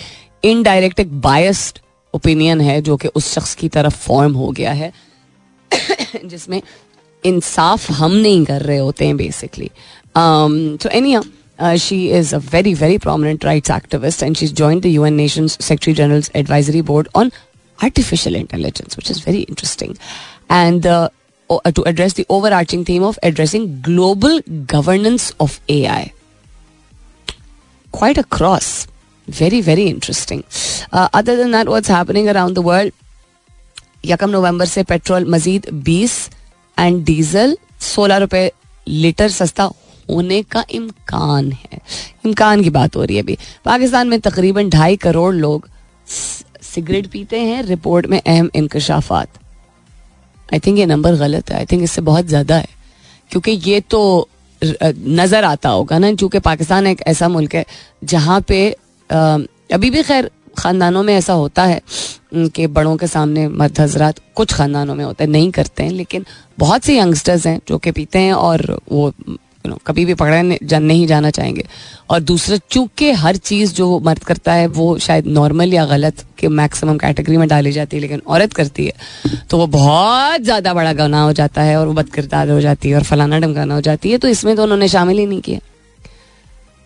इनडायरेक्ट 0.44 1.00
एक 1.00 1.20
बायस्ड 1.20 1.78
ओपिनियन 2.14 2.60
है 2.60 2.80
जो 2.82 2.96
कि 2.96 3.08
उस 3.08 3.32
शख्स 3.34 3.54
की 3.54 3.68
तरफ़ 3.68 3.96
फॉर्म 3.98 4.34
हो 4.34 4.50
गया 4.50 4.72
है। 4.72 4.92
जिसमें 6.24 6.60
इंसाफ 7.25 7.89
हम 7.91 8.11
नहीं 8.11 8.45
कर 8.45 8.61
रहे 8.61 8.77
होते 8.77 9.05
हैं 9.05 9.17
बेसिकली 9.17 9.71
तो 10.17 10.89
any 10.89 11.17
Uh, 11.57 11.77
she 11.77 12.11
is 12.11 12.33
a 12.33 12.39
very, 12.39 12.73
very 12.73 12.97
prominent 13.03 13.45
rights 13.45 13.69
activist, 13.69 14.21
and 14.21 14.37
she's 14.37 14.51
joined 14.51 14.81
the 14.81 14.89
UN 14.89 15.15
Nations 15.15 15.53
Secretary 15.67 15.93
General's 15.93 16.29
Advisory 16.35 16.81
Board 16.81 17.07
on 17.15 17.31
artificial 17.81 18.35
intelligence, 18.35 18.97
which 18.97 19.09
is 19.09 19.19
very 19.19 19.43
interesting. 19.43 19.97
And 20.49 20.85
uh, 20.85 21.09
to 21.49 21.83
address 21.83 22.13
the 22.13 22.25
overarching 22.29 22.83
theme 22.83 23.03
of 23.03 23.17
addressing 23.23 23.81
global 23.81 24.41
governance 24.65 25.31
of 25.39 25.59
AI. 25.69 26.13
Quite 27.91 28.17
a 28.17 28.23
cross. 28.23 28.87
Very, 29.27 29.61
very 29.61 29.87
interesting. 29.87 30.43
Uh, 30.91 31.07
other 31.13 31.35
than 31.35 31.51
that, 31.51 31.69
what's 31.69 31.87
happening 31.87 32.29
around 32.29 32.55
the 32.55 32.61
world? 32.61 32.91
यकम 34.05 34.29
नवंबर 34.29 34.65
से 34.65 34.83
petrol 34.83 35.25
Majeed 35.25 35.65
20 35.85 36.29
and 36.76 37.04
diesel 37.04 37.56
16 37.84 38.18
रुपए 38.18 38.50
litre 38.86 39.28
सस्ता 39.30 39.70
होने 40.08 40.42
का 40.42 40.64
इम्कान 40.70 41.50
है। 41.52 41.80
इम्कान 42.26 42.62
की 42.62 42.70
बात 42.70 42.96
हो 42.96 43.04
रही 43.04 43.16
है 43.16 43.22
अभी। 43.22 43.36
पाकिस्तान 43.64 44.08
में 44.08 44.18
तकरीबन 44.20 44.70
ढाई 44.70 44.96
करोड़ 44.98 45.34
लोग 45.34 45.68
सिगरेट 46.64 47.06
पीते 47.06 47.40
हैं। 47.40 47.62
रिपोर्ट 47.62 48.06
में 48.06 48.20
अहम 48.20 48.50
इंकशाफात। 48.54 49.38
आई 50.48 50.58
थिंक 50.58 50.78
ये 50.78 50.86
नंबर 50.86 51.14
गलत 51.16 51.50
है। 51.50 51.56
आई 51.58 51.66
थिंक 51.66 51.82
इससे 51.82 52.02
बहुत 52.02 52.26
ज़्यादा 52.26 52.56
है। 52.56 52.68
क्योंकि 53.30 53.50
ये 53.64 53.80
तो 53.82 54.28
नज़र 54.62 55.44
आता 55.44 55.68
होगा 55.68 55.98
ना, 55.98 56.12
क्योंकि 56.12 56.38
पाकिस्तान 56.40 56.86
एक 56.86 57.02
ऐसा 57.06 57.28
मुल्क 57.28 57.54
है 57.54 57.64
जहाँ 58.04 58.40
पे 58.40 58.70
अभी 59.10 59.90
भी 59.90 60.02
खैर 60.02 60.30
ख़ानदानों 60.60 61.02
में 61.02 61.14
ऐसा 61.14 61.32
होता 61.34 61.64
है 61.64 61.80
कि 62.54 62.66
बड़ों 62.68 62.96
के 62.96 63.06
सामने 63.08 63.46
मर्द 63.50 63.80
हजरात 63.80 64.20
कुछ 64.34 64.52
ख़ानदानों 64.54 64.94
में 64.94 65.04
होता 65.04 65.24
है 65.24 65.30
नहीं 65.30 65.50
करते 65.52 65.82
हैं 65.82 65.90
लेकिन 65.92 66.24
बहुत 66.58 66.84
से 66.84 66.98
यंगस्टर्स 66.98 67.46
हैं 67.46 67.60
जो 67.68 67.78
कि 67.78 67.90
पीते 67.92 68.18
हैं 68.18 68.32
और 68.34 68.80
वो 68.90 69.12
यू 69.66 69.70
नो 69.70 69.78
कभी 69.86 70.04
भी 70.04 70.14
पकड़े 70.14 70.58
जा, 70.62 70.78
नहीं 70.78 71.06
जाना 71.06 71.30
चाहेंगे। 71.30 71.64
और 72.10 72.20
दूसरा 72.20 72.56
चूँकि 72.70 73.10
हर 73.14 73.36
चीज़ 73.38 73.74
जो 73.74 73.98
मर्द 74.00 74.22
करता 74.24 74.52
है 74.52 74.66
वो 74.68 74.86
शायद 74.98 75.26
नॉर्मल 75.28 75.72
या 75.74 75.84
गलत 75.86 76.24
के 76.38 76.48
मैक्सिमम 76.50 76.96
कैटेगरी 76.98 77.36
में 77.36 77.46
डाली 77.48 77.72
जाती 77.72 77.96
है 77.96 78.00
लेकिन 78.00 78.22
औरत 78.28 78.52
करती 78.52 78.86
है 78.86 78.92
तो 79.50 79.58
वो 79.58 79.66
बहुत 79.68 80.40
ज़्यादा 80.42 80.74
बड़ा 80.74 80.92
गना 80.92 81.22
हो 81.22 81.32
जाता 81.32 81.62
है 81.62 81.76
और 81.80 81.86
वो 81.86 81.92
बदकिरदार 81.94 82.50
हो 82.50 82.60
जाती 82.60 82.90
है 82.90 82.96
और 82.96 83.02
फलाना 83.04 83.38
ढमकाना 83.40 83.74
हो 83.74 83.80
जाती 83.80 84.10
है 84.10 84.18
तो 84.18 84.28
इसमें 84.28 84.54
तो 84.56 84.62
उन्होंने 84.62 84.88
शामिल 84.88 85.18
ही 85.18 85.26
नहीं 85.26 85.40
किया। 85.40 85.60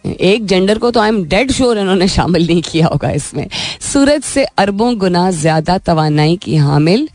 एक 0.04 0.46
जेंडर 0.46 0.78
को 0.78 0.90
तो 0.90 1.00
आई 1.00 1.08
एम 1.08 1.22
डेड 1.26 1.52
श्योर 1.52 1.78
इन्होंने 1.78 2.08
शामिल 2.08 2.46
नहीं 2.46 2.62
किया 2.62 2.86
होगा 2.86 3.10
इसमें। 3.12 3.46
सूरज 3.82 4.22
से 4.24 4.44
अरबों 4.44 4.96
गुना 4.98 5.30
ज़्यादा 5.32 5.78
तवानाई 5.80 6.36
की 6.36 6.56
हामिल 6.58 7.08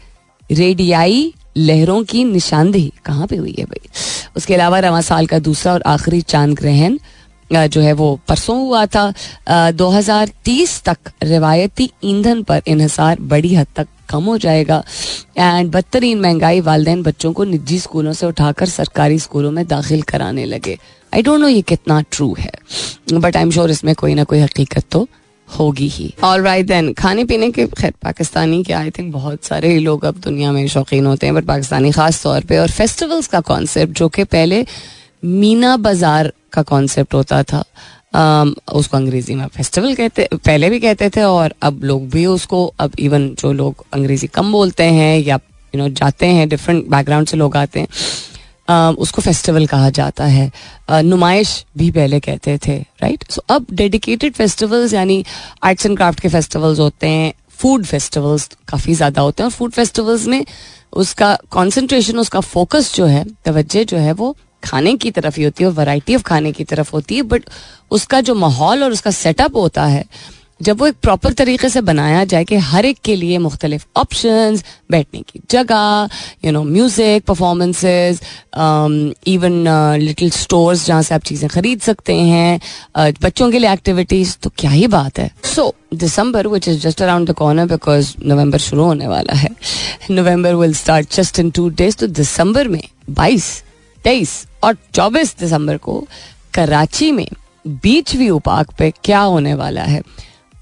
रेडियाई 0.50 1.34
लहरों 1.58 2.04
की 2.04 2.24
निशानदेही। 2.24 2.92
कहाँ 3.06 3.28
पे 3.28 3.36
हुई 3.36 3.56
है 3.60 3.66
भाई? 3.66 3.90
उसके 4.38 4.54
अलावा 4.54 4.80
रवा 4.80 5.02
साल 5.04 5.28
का 5.28 5.40
दूसरा 5.40 5.74
और 5.74 5.84
आखिरी 5.88 6.22
चाँद 6.24 6.56
ग्रहण 6.56 6.98
जो 7.52 7.82
है 7.82 7.94
वो 7.94 8.20
परसों 8.28 8.58
हुआ 8.58 8.86
था। 8.86 9.72
दो 9.72 9.90
हज़ार 9.90 10.32
तीस 10.46 10.82
तक 10.84 11.12
रिवायती 11.24 11.90
ईंधन 12.06 12.44
पर 12.44 12.62
इन्हसार 12.68 13.20
बड़ी 13.22 13.54
हद 13.56 13.68
तक 13.76 13.88
कम 14.10 14.24
हो 14.24 14.38
जाएगा। 14.38 14.84
एंड 15.38 15.72
बदतरीन 15.72 16.20
महँगाई 16.20 16.62
वालदेन 16.62 17.02
बच्चों 17.04 17.32
को 17.34 17.44
निजी 17.44 17.80
स्कूलों 17.80 18.14
से 18.14 18.26
उठाकर 18.26 18.66
सरकारी 18.68 19.20
स्कूलों 19.20 19.52
में 19.52 19.66
दाखिल 19.68 20.02
कराने 20.04 20.46
लगे। 20.46 20.78
आई 21.14 21.22
डोंट 21.22 21.42
नो 21.42 21.48
ये 21.48 21.62
कितना 21.62 22.02
ट्रू 22.12 22.36
है 22.40 22.52
बट 23.14 23.36
आई 23.36 23.42
एम 23.44 23.52
श्योर 23.52 23.72
इसमें 23.72 23.94
कोई 23.96 24.14
ना 24.14 24.24
कोई 24.24 24.40
हकीकत 24.40 24.84
तो 24.92 25.08
होगी 25.48 25.88
ही। 25.88 26.14
ऑल 26.24 26.42
राइट 26.42 26.66
देन 26.66 26.92
खाने 26.94 27.24
पीने 27.26 27.52
के 27.52 27.66
खैर 27.68 27.94
पाकिस्तानी 28.04 28.64
के 28.64 28.74
आई 28.74 28.90
थिंक 28.90 29.12
बहुत 29.14 29.46
सारे 29.46 29.70
ही 29.70 29.80
लोग 29.80 30.06
अब 30.06 30.20
दुनिया 30.24 30.52
में 30.52 30.68
शौकीन 30.68 31.06
होते 31.06 31.28
हैं 31.28 31.36
बट 31.36 31.46
पाकिस्तानी 31.46 31.92
खास 31.92 32.24
तौर 32.24 32.44
पे 32.44 32.58
और 32.58 32.72
फेस्टिवल्स 32.72 33.28
का 33.28 33.40
कॉन्सेप्ट 33.40 33.98
जो 33.98 34.10
कि 34.10 34.24
पहले 34.24 34.66
मीना 35.26 35.76
बाज़ार 35.78 36.32
का 36.54 36.62
कॉन्सेप्ट 36.64 37.14
होता 37.14 37.44
था 37.44 37.64
Um, 38.16 38.54
उसको 38.74 38.98
अंग्रेज़ी 38.98 39.36
में 39.36 39.46
फेस्टिवल 39.48 39.94
कहते 39.96 40.28
पहले 40.34 40.70
भी 40.70 40.80
कहते 40.80 41.10
थे 41.10 41.24
और 41.24 41.54
अब 41.62 41.84
लोग 41.84 42.08
भी 42.10 42.26
उसको 42.26 42.66
अब 42.80 42.92
इवन 43.00 43.28
जो 43.40 43.52
लोग 43.54 43.84
अंग्रेज़ी 43.94 44.28
कम 44.28 44.52
बोलते 44.52 44.84
हैं 44.84 45.20
या 45.20 45.36
यू 45.36 45.72
you 45.72 45.80
नो 45.80 45.86
know, 45.86 46.00
जाते 46.00 46.26
हैं 46.26 46.48
डिफरेंट 46.50 46.88
बैकग्राउंड 46.90 47.28
से 47.28 47.38
लोग 47.38 47.58
आते 47.58 47.80
हैं 47.80 47.88
उसको 48.70 49.22
फेस्टिवल 49.22 49.66
कहा 49.68 49.90
जाता 49.92 50.26
है। 50.26 50.52
नुमाइश 51.04 51.54
भी 51.78 51.90
पहले 51.92 52.20
कहते 52.20 52.58
थे 52.68 52.78
राइट 53.02 53.24
सो 53.32 53.44
अब 53.50 53.66
डेडिकेटेड 53.74 54.34
फेस्टिवल्स 54.34 54.94
यानी 54.94 55.24
आर्ट्स 55.64 55.86
एंड 55.86 55.98
क्राफ्ट 55.98 56.20
के 56.20 56.30
फेस्टिवल्स 56.30 56.80
होते 56.80 57.08
हैं 57.08 57.34
फ़ूड 57.60 57.86
फेस्टिवल्स 57.86 58.50
काफ़ी 58.68 58.94
ज़्यादा 58.94 59.22
होते 59.22 59.44
हैं 59.44 59.46
और 59.46 59.52
फ़ूड 59.52 59.72
फेस्टिवल्स 59.72 60.28
में 60.28 60.46
उसका 60.94 61.38
कॉन्सेंट्रेशन 61.52 62.20
उसका 62.20 62.40
फोकस 62.42 62.94
जो 62.96 63.06
है, 63.06 63.26
तवज्जो 63.46 63.84
जो 63.84 63.98
है 63.98 64.14
वो 64.14 64.36
खाने 64.64 64.96
की 64.96 65.12
तरफ़ 65.12 65.36
ही 65.38 65.44
होती 65.44 65.64
है 65.64 65.70
और 65.70 65.76
वैरायटी 65.76 66.16
ऑफ़ 66.16 66.24
खाने 66.24 66.52
की 66.52 66.64
तरफ़ 66.64 66.92
होती 66.94 67.16
है 67.16 67.22
बट 67.24 67.44
उसका 67.92 68.22
जो 68.22 68.36
माहौल 68.36 68.84
और 68.84 68.92
उसका 68.92 69.12
सेटअप 69.14 69.56
होता 69.56 69.86
है 69.86 70.04
जब 70.62 70.80
वो 70.80 70.88
एक 70.88 70.96
प्रॉपर 71.02 71.34
तरीके 71.34 71.70
से 71.70 71.82
बनाया 71.82 72.24
जाए 72.26 72.44
कि 72.46 72.56
हर 72.70 72.86
एक 72.86 72.98
के 73.06 73.16
लिए 73.16 73.38
मुख्तलिफ़ 73.38 73.86
ऑप्शन 73.98 74.60
बैठने 74.92 75.22
की 75.22 75.42
जगह 75.52 76.10
you 76.46 76.52
know 76.52 76.64
music 76.64 77.24
performances 77.26 78.20
even 79.28 79.68
little 80.00 80.30
stores 80.32 80.86
जहाँ 80.86 81.02
से 81.02 81.16
आप 81.16 81.24
चीज़ें 81.24 81.50
खरीद 81.50 81.82
सकते 81.82 82.16
हैं 82.16 82.60
uh, 82.98 83.24
बच्चों 83.24 83.52
के 83.52 83.60
लिए 83.60 83.74
एक्टिविटीज़ 83.74 84.36
तो 84.44 84.50
क्या 84.58 84.72
ही 84.72 84.88
बात 84.88 85.20
है। 85.20 85.30
So 85.56 85.74
December 85.94 86.48
which 86.48 86.68
is 86.68 86.80
just 86.80 87.02
around 87.02 87.30
the 87.30 87.34
corner 87.34 87.66
because 87.66 88.14
November 88.26 88.60
शुरू 88.60 88.84
होने 88.84 89.08
वाला 89.08 89.34
है 89.34 89.50
November 90.12 90.56
will 90.56 90.74
start 90.74 91.16
just 91.16 91.40
in 91.40 91.52
two 91.52 91.70
days 91.70 91.96
तो 91.96 92.08
दिसंबर 92.08 92.68
में 92.68 92.82
बाईस 93.10 93.52
तेईस 94.04 94.46
और 94.64 94.78
चौबीस 94.94 95.36
दिसंबर 95.40 95.78
को 95.78 96.04
कराची 96.54 97.12
में 97.12 97.28
बीच 97.68 98.16
व्यू 98.16 98.40
पार्क 98.40 98.74
पे 98.80 98.92
क्या 99.04 99.20
होने 99.20 99.54
वाला 99.54 99.82
है? 99.82 100.02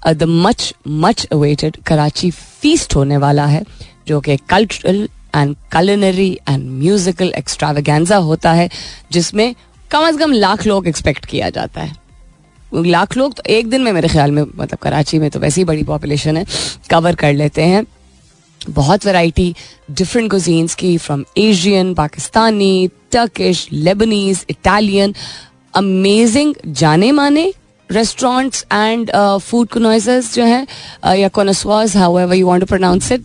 The 0.04 0.22
much 0.22 0.72
much 0.88 1.24
awaited 1.26 1.76
Karachi 1.86 2.30
Feast 2.30 2.96
होने 2.96 3.16
वाला 3.16 3.46
है, 3.46 3.62
जो 4.06 4.20
कि 4.20 4.36
cultural 4.50 5.08
and 5.36 5.54
culinary 5.72 6.30
and 6.48 6.68
musical 6.72 7.32
extravaganza 7.38 8.16
होता 8.16 8.52
है, 8.52 8.68
जिसमें 9.12 9.54
कम 9.90 10.06
अज 10.06 10.18
कम 10.18 10.32
लाख 10.32 10.66
लोग 10.66 10.86
एक्सपेक्ट 10.88 11.26
किया 11.26 11.50
जाता 11.50 11.80
है। 11.80 11.96
लाख 12.74 13.16
लोग 13.16 13.34
तो 13.34 13.42
एक 13.48 13.68
दिन 13.70 13.82
में 13.82 13.92
मेरे 13.92 14.08
ख्याल 14.08 14.30
में 14.30 14.42
मतलब 14.42 14.78
कराची 14.78 15.18
में 15.18 15.30
तो 15.30 15.40
वैसी 15.40 15.64
बड़ी 15.64 15.82
पॉपुलेशन 15.84 16.36
है 16.36 16.44
कवर 16.90 17.14
कर 17.14 17.32
लेते 17.32 17.62
हैं। 17.62 17.84
बहुत 18.60 19.06
वैरायटी 19.06 19.54
डिफरेंट 19.90 20.30
कुजीन्स 20.30 20.74
की 20.74 20.96
from 20.98 21.24
Asian 21.38 21.94
Pakistani 21.94 22.90
Turkish 23.12 23.66
Lebanese 23.72 24.44
Italian 24.50 25.14
amazing 25.74 26.54
जाने 26.66 27.10
माने 27.12 27.52
रेस्टोरेंट्स 27.92 28.64
एंड 28.72 29.10
फ़ूड 29.40 29.68
कनोइजर्स 29.68 30.34
जो 30.34 30.44
है 30.44 30.66
uh, 31.04 31.14
या 31.14 31.28
कोनसवाज 31.28 31.96
however 32.18 32.34
you 32.34 32.46
want 32.46 32.60
to 32.60 32.66
pronounce 32.66 33.12
it 33.12 33.24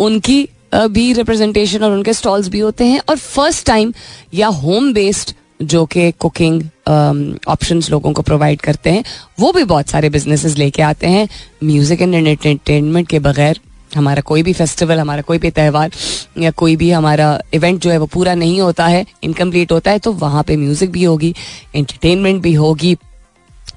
उनकी 0.00 0.42
uh, 0.74 0.86
भी 0.88 1.12
रिप्रेजेंटेशन 1.12 1.84
और 1.84 1.92
उनके 1.92 2.12
स्टॉल्स 2.12 2.48
भी 2.48 2.58
होते 2.60 2.84
हैं। 2.86 3.00
और 3.08 3.16
फ़र्स्ट 3.16 3.66
टाइम 3.66 3.92
या 4.34 4.48
होम 4.58 4.92
बेस्ड 4.92 5.34
जो 5.62 5.84
कि 5.86 6.10
कुकिंग 6.20 6.62
ऑप्शंस 6.88 7.84
um, 7.84 7.90
लोगों 7.90 8.12
को 8.12 8.22
प्रोवाइड 8.22 8.60
करते 8.60 8.90
हैं 8.90 9.04
वो 9.40 9.52
भी 9.52 9.64
बहुत 9.64 9.88
सारे 9.88 10.10
बिजनेसेस 10.10 10.56
लेके 10.58 10.82
आते 10.82 11.06
हैं। 11.06 11.28
म्यूज़िक 11.64 12.02
एंड 12.02 12.14
एंटरटेनमेंट 12.14 13.08
के 13.08 13.18
बगैर 13.18 13.60
हमारा 13.96 14.22
कोई 14.22 14.42
भी 14.42 14.52
फेस्टिवल 14.52 14.98
हमारा 14.98 15.22
कोई 15.22 15.38
भी 15.38 15.50
त्यौहार 15.50 15.90
या 16.38 16.50
कोई 16.50 16.76
भी 16.76 16.90
हमारा 16.90 17.28
इवेंट 17.54 17.80
जो 17.82 17.90
है 17.90 17.96
वो 17.98 18.06
पूरा 18.06 18.34
नहीं 18.34 18.60
होता 18.60 18.86
है 18.86 19.04
इनकम्प्लीट 19.24 19.72
होता 19.72 19.90
है 19.90 19.98
तो 19.98 20.12
वहाँ 20.12 20.42
पे 20.42 20.56
म्यूज़िक 20.56 20.90
भी 20.90 21.04
होगी 21.04 21.34
एंटरटेनमेंट 21.74 22.42
भी 22.42 22.52
होगी 22.54 22.96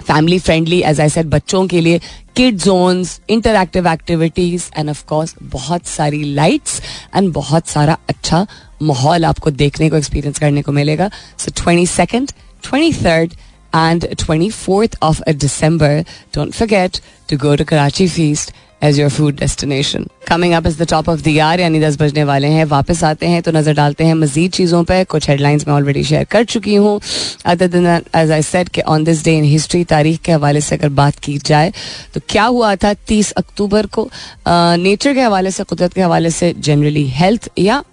family 0.07 0.39
friendly 0.39 0.81
as 0.81 1.01
I 1.01 1.09
said 1.09 1.29
बच्चों 1.29 1.65
के 1.67 1.81
लिए 1.81 1.99
kid 2.35 2.57
zones 2.57 3.19
interactive 3.29 3.87
activities 3.87 4.69
and 4.77 4.89
of course 4.89 5.35
बहुत 5.43 5.85
सारी 5.85 6.23
लाइट्स 6.33 6.81
एंड 7.15 7.31
बहुत 7.33 7.67
सारा 7.67 7.97
अच्छा 8.09 8.45
माहौल 8.81 9.25
आपको 9.25 9.51
देखने 9.51 9.89
को 9.89 9.97
एक्सपीरियंस 9.97 10.39
करने 10.39 10.61
को 10.61 10.71
मिलेगा। 10.71 11.09
So 11.37 11.51
twenty 11.63 11.85
second 11.87 12.31
twenty 12.63 12.91
third 13.03 13.33
and 13.75 14.07
twenty 14.19 14.49
fourth 14.49 14.97
of 15.03 15.21
December 15.29 16.03
don't 16.35 16.53
forget 16.53 16.97
to 17.29 17.37
go 17.37 17.55
to 17.55 17.63
Karachi 17.63 18.07
Feast 18.07 18.51
as 18.83 18.99
your 18.99 19.09
food 19.09 19.35
destination 19.39 20.05
coming 20.27 20.53
up 20.53 20.67
is 20.67 20.81
the 20.81 20.87
top 20.89 21.09
of 21.09 21.21
the 21.23 21.27
hour 21.27 21.59
यानी 21.59 21.79
दस 21.79 21.97
बजने 22.01 22.23
वाले 22.23 22.47
हैं। 22.47 22.65
वापस 22.65 23.03
आते 23.03 23.27
हैं 23.27 23.41
तो 23.41 23.51
नज़र 23.51 23.73
डालते 23.73 24.03
हैं 24.03 24.13
मजीद 24.15 24.51
चीज़ों 24.51 24.83
पर 24.83 25.03
कुछ 25.09 25.29
हेडलाइंस 25.29 25.67
मैं 25.67 25.73
ऑलरेडी 25.75 26.03
शेयर 26.03 26.23
कर 26.31 26.43
चुकी 26.45 26.75
हूँ। 26.75 26.99
अदर 27.45 27.67
दिन 27.67 27.87
एज 28.15 28.31
आई 28.31 28.41
सेड 28.41 28.69
कि 28.69 28.81
on 28.83 29.03
this 29.03 29.23
day 29.25 29.37
in 29.37 29.43
history 29.43 29.83
तारीख 29.85 30.21
के 30.21 30.31
हवाले 30.31 30.61
से 30.61 30.75
अगर 30.75 30.89
बात 30.91 31.19
की 31.23 31.37
जाए 31.39 31.71
तो 32.13 32.21
क्या 32.29 32.43
हुआ 32.45 32.75
था 32.75 32.93
तीस 33.07 33.31
अक्टूबर 33.33 33.85
को? 33.87 34.09
नेचर 34.47 35.13
के 35.13 35.21
हवाले 35.21 35.51
से, 35.51 35.63
कुदरत 35.63 35.93
के 35.93 36.01
हवाले 36.01 36.29
से 36.31 36.53
जनरली 36.59 37.07
हेल्थ 37.09 37.49
या 37.59 37.83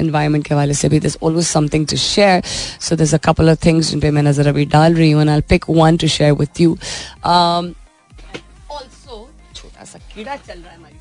इन्वायरमेंट 0.00 0.46
के 0.46 0.54
हवाले 0.54 0.74
से 0.74 0.88
भी 0.88 1.00
this 1.00 1.16
always 1.22 1.46
something 1.46 1.86
to 1.86 1.96
share 1.98 2.42
so 2.80 2.96
this 2.96 3.14
a 3.14 3.18
couple 3.24 3.50
of 3.50 3.64
things 3.66 3.90
जिन 3.90 4.00
पे 4.00 4.10
मैं 4.10 4.22
नज़र 4.22 4.48
अभी 4.48 4.64
डाल 4.72 4.94
रही 4.94 5.10
हूँ 5.10 5.28
I 5.28 5.40
pick 5.50 5.70
one 5.70 5.96
to 5.96 6.08
share 6.08 6.32
with 6.32 6.60
you 6.60 6.76
सा 9.84 9.98
कीड़ा 10.14 10.36
चल 10.36 10.58
रहा 10.58 10.70
है 10.70 10.76
हमारी 10.76 10.98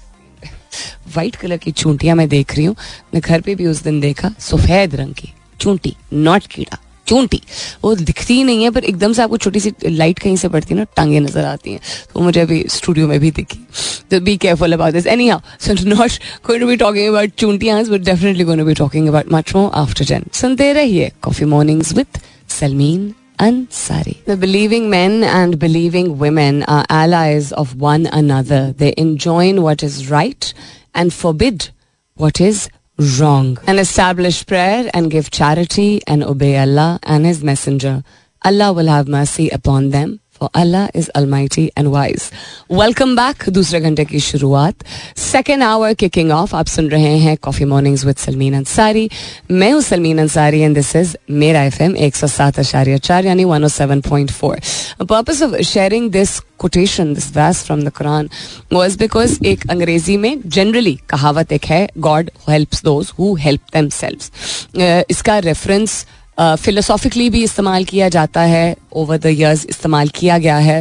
व्हाइट 1.07 1.35
कलर 1.35 1.57
की 1.57 1.71
चूंटियाँ 1.73 2.15
मैं 2.15 2.27
देख 2.29 2.55
रही 2.55 2.65
हूँ। 2.65 2.75
मैं 3.13 3.21
घर 3.21 3.41
पे 3.41 3.55
भी 3.55 3.65
उस 3.67 3.81
दिन 3.83 4.00
देखा 4.00 4.29
सफ़ेद 4.39 4.95
रंग 4.95 5.13
की 5.13 5.33
चूंटी 5.59 5.95
नॉट 6.13 6.45
कीड़ा 6.47 6.77
चूंटी। 7.07 7.41
वो 7.83 7.93
दिखती 7.95 8.33
ही 8.33 8.43
नहीं 8.43 8.63
है 8.63 8.69
पर 8.71 8.83
एकदम 8.83 9.13
से 9.13 9.21
आपको 9.21 9.38
छोटी 9.38 9.59
सी 9.59 9.71
लाइट 9.85 10.19
कहीं 10.19 10.35
से 10.38 10.50
पड़ती 10.50 10.73
है 10.73 10.79
ना 10.79 10.85
टांगे 10.95 11.19
नज़र 11.19 11.45
आती 11.45 11.71
हैं। 11.71 11.79
तो 12.13 12.19
मुझे 12.19 12.39
अभी 12.41 12.63
स्टूडियो 12.69 13.07
में 13.07 13.19
भी 13.19 13.31
दिखी। 13.31 13.59
तो 14.11 14.19
be 14.21 14.38
careful 14.38 14.73
about 14.73 14.93
this 14.93 15.07
anyhow 15.29 15.39
so 15.59 15.73
not 15.85 16.11
going 16.47 16.61
to 16.61 16.67
be 16.67 16.75
talking 16.77 17.07
about 17.07 17.31
चूंटियाँ 17.38 17.83
but 17.85 18.01
definitely 18.01 18.43
going 18.43 18.61
to 18.61 18.65
be 18.67 18.73
talking 18.73 19.07
about 19.07 19.31
much 19.33 19.55
more 19.55 19.69
after 19.81 20.05
ten 20.05 20.25
सुनते 20.33 20.71
रहिए 20.73 21.11
Coffee 21.21 21.45
Mornings 21.45 21.93
with 21.93 22.19
Salmeen 22.59 23.13
Ansari. 23.41 24.24
The 24.25 24.38
believing 24.38 24.91
men 24.91 25.24
and 25.24 25.57
believing 25.57 26.19
women 26.19 26.62
are 26.63 26.86
allies 26.89 27.51
of 27.51 27.75
one 27.81 28.05
another. 28.05 28.71
They 28.71 28.93
enjoin 28.98 29.63
what 29.63 29.81
is 29.81 30.12
right 30.12 30.53
and 30.93 31.12
forbid 31.12 31.71
what 32.13 32.39
is 32.39 32.69
wrong. 33.19 33.57
And 33.65 33.79
establish 33.79 34.45
prayer 34.45 34.91
and 34.93 35.10
give 35.10 35.31
charity 35.31 36.01
and 36.05 36.24
obey 36.24 36.55
Allah 36.60 37.00
and 37.01 37.25
His 37.25 37.43
Messenger. 37.43 38.03
Allah 38.45 38.74
will 38.74 38.88
have 38.88 39.07
mercy 39.07 39.50
upon 39.50 39.89
them 39.89 40.19
Allah 40.43 40.88
is 40.95 41.10
almighty 41.15 41.65
and 41.77 41.88
wise 41.88 42.29
welcome 42.71 43.15
back 43.15 43.50
दूसरे 43.50 43.79
घंटे 43.79 44.05
की 44.05 44.19
शुरुआत. 44.19 44.83
Second 45.17 45.63
hour 45.63 45.93
kicking 45.93 46.31
of 46.31 46.55
आप 46.55 46.67
सुन 46.67 46.89
रहे 46.89 47.17
हैं 47.19 47.36
Coffee 47.41 47.65
Mornings 47.65 48.05
with 48.05 48.15
Salmeen 48.17 48.55
Ansari 48.55 49.10
मैं 49.51 49.71
हूँ 49.71 49.81
Salmeen 49.81 50.19
Ansari 50.19 50.60
and 50.60 50.75
this 50.75 50.95
is 50.95 51.15
मेरा 51.31 51.63
एफ़ 51.63 51.81
एम 51.83 51.95
एक 51.98 52.15
सौ 52.15 52.27
सात 52.27 52.60
आशार्य 52.60 52.98
चार, 53.00 53.25
यानी 53.25 53.43
one 53.45 53.63
O 53.63 53.67
seven 53.69 54.01
point 54.01 54.31
four 54.31 54.60
purpose 55.01 55.43
of 55.43 55.62
sharing 55.63 56.10
this 56.12 56.39
quotation 56.60 57.13
this 57.13 57.29
was 57.38 57.63
from 57.65 57.81
the 57.83 57.89
Quran 57.98 58.29
was 58.74 58.98
because 58.98 59.38
एक 59.45 59.69
अंग्रेज़ी 59.71 60.17
में 60.17 60.41
जनरली 60.48 60.98
कहावत 61.10 61.51
एक 61.51 61.65
है 61.65 61.88
God 62.00 62.29
helps 62.50 62.83
those 62.83 63.12
who 63.19 63.36
help 63.41 63.62
themselves 63.91 65.05
इसका 65.10 65.38
रेफरेंस 65.39 66.05
फिलोसॉफिकली 66.38 67.29
भी 67.29 67.43
इस्तेमाल 67.43 67.83
किया 67.85 68.07
जाता 68.09 68.41
है 68.41 68.75
ओवर 68.93 69.17
द 69.17 69.25
ईयर्स 69.27 69.65
इस्तेमाल 69.69 70.07
किया 70.15 70.38
गया 70.38 70.57
है। 70.57 70.79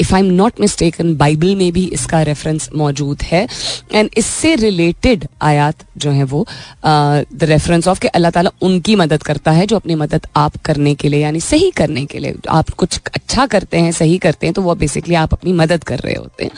If 0.00 0.14
I 0.14 0.20
am 0.20 0.26
not 0.26 0.60
mistaken 0.60 1.14
Bible 1.16 1.54
में 1.56 1.72
भी 1.72 1.84
इसका 1.94 2.20
रेफरेंस 2.22 2.68
मौजूद 2.76 3.22
है। 3.22 3.46
एंड 3.94 4.10
इससे 4.16 4.54
रिलेटेड 4.56 5.26
आयात 5.42 5.84
जो 5.96 6.10
है 6.10 6.24
वो 6.24 6.46
द 6.84 7.44
रेफरेंस 7.44 7.88
ऑफ़ 7.88 8.00
के 8.00 8.08
अल्लाह 8.08 8.30
ताला 8.30 8.50
उनकी 8.62 8.96
मदद 8.96 9.22
करता 9.22 9.50
है, 9.50 9.66
जो 9.66 9.76
अपनी 9.76 9.94
मदद 9.94 10.26
आप 10.36 10.56
करने 10.64 10.94
के 10.94 11.08
लिए, 11.08 11.20
यानी 11.22 11.40
सही 11.40 11.70
करने 11.76 12.04
के 12.06 12.18
लिए। 12.18 12.34
आप 12.50 12.70
कुछ 12.70 13.00
अच्छा 13.06 13.46
करते 13.46 13.78
हैं, 13.78 13.92
सही 13.92 14.18
करते 14.18 14.46
हैं 14.46 14.54
तो 14.54 14.62
वो 14.62 14.74
बेसिकली 14.76 15.14
आप 15.16 15.32
अपनी 15.32 15.52
मदद 15.54 15.84
कर 15.84 15.98
रहे 15.98 16.14
होते 16.14 16.44
हैं। 16.44 16.50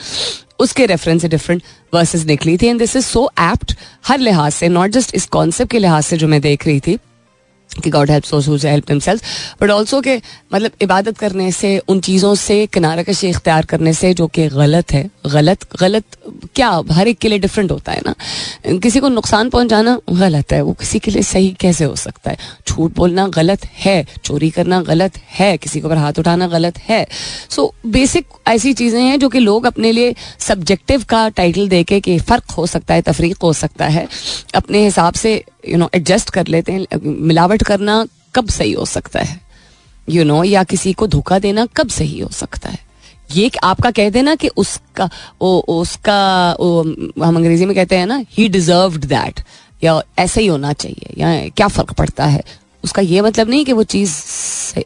उसके 0.59 0.85
रेफरेंस 0.85 1.21
से 1.21 1.27
डिफरेंट 1.27 1.61
वर्सेस 1.93 2.25
निकली 2.25 2.57
थी। 2.57 2.67
And 2.67 2.79
this 2.79 2.95
is 2.95 3.05
so 3.05 3.29
apt 3.41 3.75
हर 4.07 4.19
लिहाज 4.19 4.51
से 4.53 4.69
नॉट 4.69 4.89
जस्ट 4.91 5.15
इस 5.15 5.25
कॉन्सेप्ट 5.27 5.71
के 5.71 5.79
लिहाज 5.79 6.03
से 6.03 6.17
जो 6.17 6.27
मैं 6.27 6.41
देख 6.41 6.67
रही 6.67 6.79
थी 6.79 6.97
कि 7.79 7.89
God 7.89 8.11
help 8.11 8.25
help 8.65 8.91
himself 8.91 9.21
but 9.61 9.69
also 9.69 10.01
के 10.01 10.15
मतलब 10.53 10.71
इबादत 10.81 11.17
करने 11.17 11.51
से 11.51 11.77
उन 11.87 11.99
चीज़ों 11.99 12.33
से 12.35 12.65
किनारा 12.65 13.03
कशी 13.03 13.29
इख्तियार 13.29 13.65
करने 13.65 13.93
से 13.93 14.13
जो 14.13 14.27
कि 14.27 14.47
गलत 14.47 14.91
है 14.91 15.09
गलत 15.27 15.65
गलत 15.79 16.03
क्या 16.55 16.69
हर 16.91 17.07
एक 17.07 17.17
के 17.17 17.27
लिए 17.27 17.39
डिफरेंट 17.39 17.71
होता 17.71 17.91
है 17.91 18.01
ना? 18.05 18.13
किसी 18.77 18.99
को 18.99 19.09
नुकसान 19.09 19.49
पहुंचाना 19.49 19.99
गलत 20.09 20.51
है 20.51 20.61
वो 20.61 20.73
किसी 20.73 20.99
के 20.99 21.11
लिए 21.11 21.23
सही 21.23 21.49
कैसे 21.59 21.83
हो 21.83 21.95
सकता 21.95 22.31
है? 22.31 22.37
झूठ 22.69 22.95
बोलना 22.95 23.27
गलत 23.27 23.65
है 23.65 24.07
चोरी 24.23 24.49
करना 24.49 24.81
गलत 24.81 25.17
है 25.31 25.57
किसी 25.57 25.79
के 25.79 25.87
ऊपर 25.87 25.97
हाथ 25.97 26.19
उठाना 26.19 26.47
गलत 26.47 26.77
है। 26.77 27.05
सो 27.49 27.75
so, 27.83 27.91
बेसिक 27.91 28.25
ऐसी 28.47 28.73
चीज़ें 28.73 29.01
हैं 29.01 29.19
जो 29.19 29.29
कि 29.29 29.39
लोग 29.39 29.65
अपने 29.65 29.91
लिए 29.91 30.15
सब्जेक्टिव 30.39 31.03
का 31.03 31.27
टाइटल 31.29 31.67
दे 31.69 31.83
के 31.83 31.99
कि 31.99 32.17
फ़र्क 32.19 32.51
हो 32.51 32.65
सकता 32.67 32.93
है 32.93 33.01
तफरीक 33.01 33.37
हो 33.43 33.53
सकता 33.53 33.85
है 33.85 34.07
अपने 34.55 34.83
हिसाब 34.85 35.13
से 35.13 35.43
यू 35.67 35.77
नो 35.77 35.89
एडजस्ट 35.93 36.29
कर 36.29 36.47
लेते 36.47 36.71
हैं 36.71 36.85
मिलावट 37.03 37.63
करना 37.63 38.07
कब 38.35 38.49
सही 38.49 38.71
हो 38.71 38.85
सकता 38.85 39.19
है? 39.19 39.41
यू 40.09 40.21
you 40.21 40.27
नो 40.27 40.37
know, 40.37 40.51
या 40.51 40.63
किसी 40.63 40.93
को 40.93 41.07
धोखा 41.07 41.39
देना 41.39 41.65
कब 41.65 41.89
सही 41.89 42.19
हो 42.19 42.29
सकता 42.29 42.69
है? 42.69 42.79
ये 43.35 43.51
आपका 43.63 43.91
कह 43.91 44.09
देना 44.09 44.35
कि 44.35 44.47
उसका 44.47 45.09
ओ, 45.41 45.59
उसका 45.59 46.53
ओ, 46.53 46.83
हम 47.23 47.35
अंग्रेज़ी 47.35 47.65
में 47.65 47.75
कहते 47.75 47.97
हैं 47.97 48.05
ना 48.05 48.23
ही 48.29 48.49
डिजर्व 48.49 48.97
दैट 48.97 49.41
या 49.83 50.03
ऐसा 50.19 50.41
ही 50.41 50.47
होना 50.47 50.73
चाहिए 50.73 51.13
या 51.17 51.49
क्या 51.49 51.67
फ़र्क 51.67 51.93
पड़ता 51.93 52.25
है? 52.25 52.43
उसका 52.83 53.01
ये 53.01 53.21
मतलब 53.21 53.49
नहीं 53.49 53.65
कि 53.65 53.73
वो 53.73 53.83
चीज़ 53.83 54.13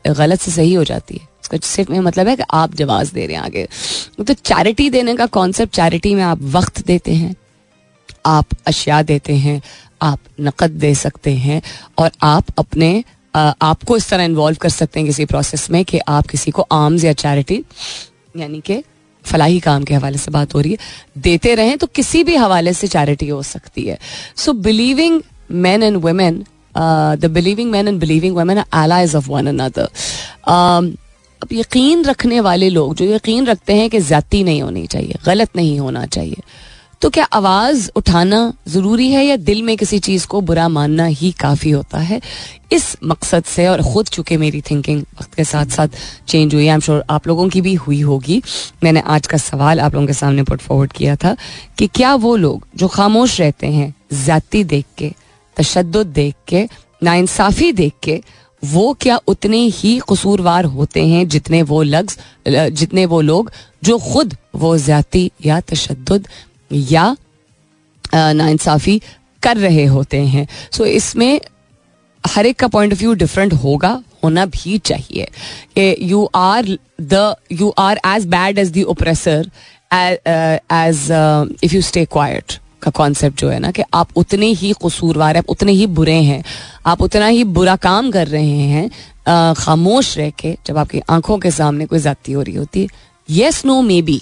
गलत 0.07 0.41
से 0.41 0.51
सही 0.51 0.73
हो 0.73 0.83
जाती 0.83 1.13
है। 1.13 1.27
उसका 1.41 1.57
सिर्फ़ 1.63 1.93
ये 1.93 1.99
मतलब 1.99 2.27
है 2.27 2.35
कि 2.35 2.43
आप 2.51 2.75
जवाब 2.75 3.07
दे 3.13 3.25
रहे 3.25 3.35
हैं 3.35 3.43
आगे। 3.43 3.67
तो 4.27 4.33
चैरिटी 4.33 4.89
देने 4.89 5.15
का 5.15 5.25
कॉन्सेप्ट 5.25 5.75
चैरिटी 5.75 6.15
में 6.15 6.23
आप 6.23 6.39
वक्त 6.41 6.85
देते 6.85 7.13
हैं 7.13 7.35
आप 8.25 8.45
अशिया 8.67 9.01
देते 9.01 9.35
हैं 9.35 9.61
आप 10.03 10.19
नकद 10.41 10.71
दे 10.79 10.93
सकते 10.95 11.31
हैं 11.37 11.61
और 11.99 12.11
आप 12.23 12.45
अपने 12.57 13.03
आपको 13.33 13.97
इस 13.97 14.09
तरह 14.09 14.23
इन्वॉल्व 14.23 14.57
कर 14.61 14.69
सकते 14.69 14.99
हैं 14.99 15.07
किसी 15.07 15.25
प्रोसेस 15.25 15.69
में 15.71 15.83
कि 15.85 15.99
आप 16.09 16.27
किसी 16.27 16.51
को 16.51 16.67
आर्म्स 16.71 17.03
या 17.03 17.13
चैरिटी 17.15 17.63
यानी 18.37 18.59
कि 18.61 18.81
फलाही 19.25 19.59
काम 19.59 19.83
के 19.83 19.93
हवाले 19.93 20.17
से 20.17 20.31
बात 20.31 20.53
हो 20.55 20.59
रही 20.61 20.71
है, 20.71 20.77
देते 21.17 21.53
रहें 21.55 21.77
तो 21.77 21.87
किसी 21.89 22.23
भी 22.23 22.35
हवाले 22.35 22.73
से 22.73 22.87
चैरिटी 22.87 23.27
हो 23.27 23.41
सकती 23.43 23.83
है। 23.83 23.97
So 24.35 24.53
believing 24.53 25.21
men 25.51 25.83
and 25.83 25.97
women 26.05 26.43
the 26.75 27.29
believing 27.31 27.71
men 27.71 27.87
and 27.87 27.99
believing 27.99 28.35
women 28.35 28.57
allies 28.57 29.15
of 29.15 29.29
one 29.29 29.47
another 29.47 29.89
अब 31.41 31.47
यकीन 31.51 32.03
रखने 32.05 32.39
वाले 32.39 32.69
लोग, 32.69 32.93
जो 32.95 33.05
यकीन 33.05 33.45
रखते 33.45 33.73
हैं 33.75 33.89
कि 33.89 33.99
ज़्यादा 34.01 34.43
नहीं 34.43 34.61
होनी 34.61 34.85
चाहिए, 34.87 35.15
गलत 35.25 35.55
नहीं 35.55 35.79
होना 35.79 36.05
चाहिए। 36.07 36.41
तो 37.03 37.09
क्या 37.09 37.23
आवाज़ 37.33 37.89
उठाना 37.95 38.37
ज़रूरी 38.67 39.09
है 39.11 39.23
या 39.25 39.35
दिल 39.37 39.61
में 39.63 39.75
किसी 39.77 39.97
चीज़ 39.99 40.25
को 40.27 40.39
बुरा 40.41 40.67
मानना 40.69 41.05
ही 41.05 41.31
काफ़ी 41.39 41.71
होता 41.71 41.97
है? 41.99 42.19
इस 42.71 42.85
मकसद 43.03 43.43
से 43.43 43.67
और 43.67 43.81
खुद 43.83 44.07
चूँकि 44.07 44.37
मेरी 44.37 44.61
थिंकिंग 44.61 45.01
वक्त 45.01 45.33
के 45.35 45.43
साथ 45.43 45.73
साथ 45.75 45.87
चेंज 46.27 46.53
हुई 46.53 46.67
आई 46.67 46.73
एम 46.73 46.79
श्योर 46.79 47.03
आप 47.09 47.27
लोगों 47.27 47.47
की 47.49 47.61
भी 47.61 47.73
हुई 47.75 47.99
होगी। 48.01 48.41
मैंने 48.83 49.01
आज 49.05 49.27
का 49.27 49.37
सवाल 49.37 49.79
आप 49.79 49.93
लोगों 49.93 50.07
के 50.07 50.13
सामने 50.13 50.43
पुट 50.43 50.61
फॉरवर्ड 50.61 50.91
किया 50.91 51.15
था 51.15 51.35
कि 51.77 51.87
क्या 51.95 52.13
वो 52.15 52.35
लोग 52.35 52.67
जो 52.75 52.87
खामोश 52.87 53.39
रहते 53.41 53.67
हैं 53.67 53.93
ज़्यादा 54.13 54.63
देख 54.63 54.85
के 54.97 55.11
तशद 55.57 55.97
देख 55.97 56.35
के, 56.47 56.67
नाइंसाफी 57.03 57.71
देख 57.73 57.93
के, 58.03 58.21
वो 58.63 58.93
क्या 59.01 59.19
उतने 59.27 59.57
ही 59.73 59.99
कसूरवार 60.09 60.65
होते 60.67 61.05
हैं 61.07 61.27
जितने 61.27 61.61
वो 61.63 61.81
लग्स 61.83 62.17
जितने 62.47 63.05
वो 63.05 63.21
लोग 63.21 63.51
जो 63.83 63.97
खुद 64.03 64.35
वो 64.55 64.75
ज़्यादा 64.77 65.27
या 65.45 65.59
तशद 65.59 66.27
या 66.73 67.15
नाइंसाफ़ी 68.13 68.99
कर 69.43 69.57
रहे 69.57 69.85
होते 69.85 70.17
हैं। 70.17 70.47
सो 70.71 70.83
so, 70.83 70.89
इसमें 70.89 71.39
हर 72.23 72.45
एक 72.45 72.59
का 72.59 72.67
पॉइंट 72.67 72.93
ऑफ़ 72.93 72.99
व्यू 72.99 73.13
डिफरेंट 73.13 73.53
होगा 73.53 74.01
होना 74.23 74.45
भी 74.45 74.77
चाहिए। 74.79 75.27
You 76.01 76.23
are 76.35 76.77
the 77.01 77.35
you 77.51 77.73
are 77.79 77.99
as 78.07 78.25
bad 78.27 78.59
as 78.59 78.71
the 78.71 78.83
oppressor 78.89 79.49
as 79.93 81.07
if 81.63 81.73
you 81.75 81.81
stay 81.81 82.05
quiet 82.05 82.59
का 82.81 82.91
कॉन्सेप्ट 82.91 83.39
जो 83.39 83.49
है 83.49 83.59
ना 83.59 83.71
कि 83.71 83.83
आप 83.93 84.17
उतने 84.17 84.47
ही 84.53 84.73
कसूरवार 84.85 85.35
हैं 85.35 85.43
उतने 85.49 85.71
ही 85.71 85.87
बुरे 85.97 86.15
हैं 86.23 86.43
आप 86.85 87.01
उतना 87.01 87.27
ही 87.27 87.43
बुरा 87.57 87.75
काम 87.75 88.11
कर 88.11 88.27
रहे 88.27 88.65
हैं 88.71 89.53
खामोश 89.55 90.17
रह 90.17 90.29
के 90.39 90.55
जब 90.67 90.77
आपकी 90.77 91.01
आँखों 91.09 91.37
के 91.39 91.51
सामने 91.51 91.85
कोई 91.85 91.99
जाती 91.99 92.31
हो 92.31 92.41
रही 92.41 92.55
होती 92.55 92.81
है 92.81 92.87
yes 93.29 93.65
no 93.65 93.81
maybe 94.01 94.21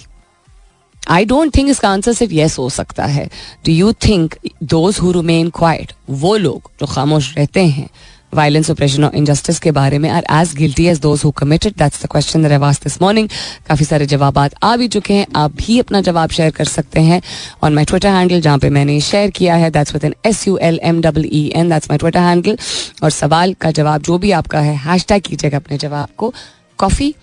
I 1.06 1.24
don't 1.24 1.56
think 1.56 1.68
इसका 1.68 1.88
आंसर 1.88 2.12
सिर्फ़ 2.12 2.32
येस 2.34 2.58
हो 2.58 2.68
सकता 2.70 3.04
है। 3.06 3.26
Do 3.66 3.72
you 3.72 3.92
think 4.06 4.34
those 4.64 4.98
who 4.98 5.12
remain 5.12 5.50
quiet 5.50 5.92
वो 6.10 6.36
लोग 6.38 6.70
जो 6.80 6.86
खामोश 6.86 7.34
रहते 7.36 7.66
हैं 7.66 7.88
वायलेंस 8.34 8.70
ऑपरेशन 8.70 9.04
और 9.04 9.14
इनजस्टिस 9.16 9.58
के 9.60 9.70
बारे 9.70 9.98
में 9.98 10.08
are 10.10 10.24
as 10.32 10.54
guilty 10.56 10.86
as 10.88 11.00
those 11.00 11.22
who 11.24 11.30
committed 11.30 11.74
that's 11.78 12.02
the 12.02 12.06
question 12.10 12.42
this 12.44 13.00
morning 13.02 13.28
काफ़ी 13.68 13.84
सारे 13.84 14.06
जवाब 14.06 14.38
आ 14.38 14.74
भी 14.76 14.88
चुके 14.88 15.14
हैं। 15.14 15.26
आप 15.36 15.56
भी 15.56 15.78
अपना 15.80 16.00
जवाब 16.00 16.30
शेयर 16.30 16.50
कर 16.50 16.64
सकते 16.66 17.00
हैं 17.00 17.20
ऑन 17.64 17.74
माई 17.74 17.84
ट्विटर 17.84 18.08
हैंडल 18.08 18.40
जहाँ 18.40 18.58
पे 18.58 18.70
मैंने 18.70 19.00
शेयर 19.02 19.30
किया 19.30 19.54
है। 19.54 19.70
That's 19.70 19.94
with 19.94 20.04
N 20.04 20.14
S 20.26 20.46
U 20.48 20.56
L 20.58 20.80
M 20.82 21.00
double 21.02 21.24
E 21.26 21.46
N 21.56 21.68
that's 21.70 21.90
my 21.90 21.98
Twitter 21.98 22.20
handle 22.20 22.58
और 23.02 23.10
सवाल 23.10 23.54
का 23.54 23.70
जवाब 23.70 24.02
जो 24.02 24.18
भी 24.18 24.30
आपका 24.32 24.60
है 24.60 24.76
हैश 24.84 25.06
टैग 25.08 25.22
कीजिएगा 25.22 25.56
अपने 25.56 25.78
जवाब 25.78 26.08
को 26.16 26.32
कॉफ़ी 26.78 27.14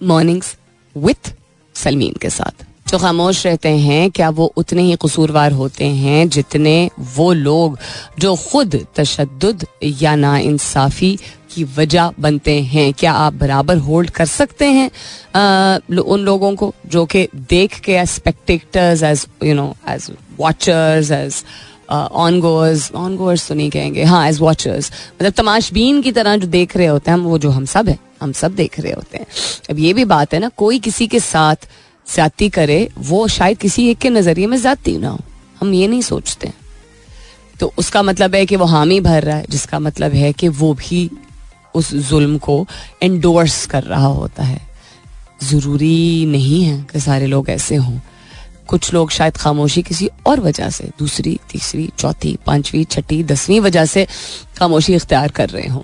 मॉर्निंग्स 0.00 0.56
विथ 0.96 1.34
सलमीन 1.74 2.14
के 2.22 2.30
साथ। 2.30 2.66
जो 2.88 2.98
खामोश 2.98 3.46
रहते 3.46 3.68
हैं 3.68 4.10
क्या 4.10 4.28
वो 4.30 4.52
उतने 4.56 4.82
ही 4.82 4.96
कसूरवार 5.02 5.52
होते 5.52 5.84
हैं 5.84 6.28
जितने 6.28 6.90
वो 7.16 7.32
लोग 7.32 7.78
जो 8.18 8.34
खुद 8.36 8.86
तशद 8.96 9.64
या 9.82 10.14
ना 10.16 10.36
इंसाफी 10.38 11.16
की 11.54 11.64
वजह 11.64 12.10
बनते 12.20 12.60
हैं? 12.62 12.92
क्या 12.92 13.12
आप 13.12 13.32
बराबर 13.32 13.76
होल्ड 13.76 14.10
कर 14.10 14.26
सकते 14.26 14.66
हैं 14.66 14.90
आ, 15.34 15.78
उन 16.02 16.20
लोगों 16.20 16.54
को 16.56 16.74
जो 16.86 17.04
कि 17.06 17.28
देख 17.50 17.78
के 17.80 17.92
as 17.92 18.08
spectators 18.08 19.02
as 19.02 19.26
you 19.44 19.54
know 19.54 19.74
as 19.88 20.10
watchers 20.40 21.10
as 21.10 21.44
on 21.90 22.40
goers 22.40 22.90
on 22.92 23.16
goers 23.16 23.48
तो 23.48 23.54
नहीं 23.54 23.70
कहेंगे 23.70 24.04
हाँ 24.04 24.28
एज 24.28 24.40
वॉचर्स 24.40 24.90
मतलब 25.16 25.32
तमाशबीन 25.32 26.02
की 26.02 26.12
तरह 26.12 26.36
जो 26.36 26.46
देख 26.46 26.76
रहे 26.76 26.86
होते 26.86 27.10
हैं 27.10 27.18
हम 27.18 27.24
वो 27.24 27.38
जो 27.38 27.50
हम 27.50 27.64
सब 27.64 27.88
है 27.88 27.98
हम 28.22 28.32
सब 28.32 28.54
देख 28.54 28.80
रहे 28.80 28.92
होते 28.92 29.18
हैं। 29.18 29.26
अब 29.70 29.78
ये 29.78 29.92
भी 29.92 30.04
बात 30.04 30.34
है 30.34 30.40
ना 30.40 30.48
कोई 30.56 30.78
किसी 30.78 31.06
के 31.06 31.20
साथ 31.20 31.68
ज़्यादा 32.06 32.48
करे, 32.48 32.88
वो 32.98 33.28
शायद 33.28 33.58
किसी 33.58 33.88
एक 33.90 33.98
के 33.98 34.10
नज़रिए 34.10 34.46
में 34.46 34.56
ज़्यादा 34.56 34.98
ना 34.98 35.08
हो। 35.08 35.20
हम 35.60 35.74
ये 35.74 35.88
नहीं 35.88 36.02
सोचते। 36.02 36.52
तो 37.60 37.72
उसका 37.78 38.02
मतलब 38.02 38.34
है 38.34 38.46
कि 38.46 38.56
वो 38.56 38.64
हामी 38.64 39.00
भर 39.00 39.22
रहा 39.22 39.36
है, 39.36 39.44
जिसका 39.50 39.78
मतलब 39.78 40.12
है 40.12 40.32
कि 40.32 40.48
वो 40.48 40.74
भी 40.74 41.10
उस 41.74 41.94
जुल्म 41.94 42.38
को 42.38 42.66
एंडोर्स 43.02 43.66
कर 43.66 43.82
रहा 43.82 44.06
होता 44.06 44.42
है। 44.42 44.60
ज़रूरी 45.42 46.26
नहीं 46.26 46.62
है 46.64 46.86
कि 46.92 47.00
सारे 47.00 47.26
लोग 47.26 47.50
ऐसे 47.50 47.76
हों। 47.76 47.98
कुछ 48.68 48.92
लोग 48.94 49.10
शायद 49.10 49.36
खामोशी 49.36 49.82
किसी 49.82 50.08
और 50.26 50.40
वजह 50.40 50.70
से, 50.70 50.90
दूसरी, 50.98 51.38
तीसरी, 51.50 51.90
चौथी, 51.98 52.36
पांचवी, 52.46 52.84
छठी, 52.84 53.22
दसवीं 53.22 53.60
वजह 53.60 53.84
से 53.84 54.06
खामोशी 54.58 54.94
इख्तियार 54.94 55.30
कर 55.30 55.48
रहे 55.48 55.68
हों। 55.68 55.82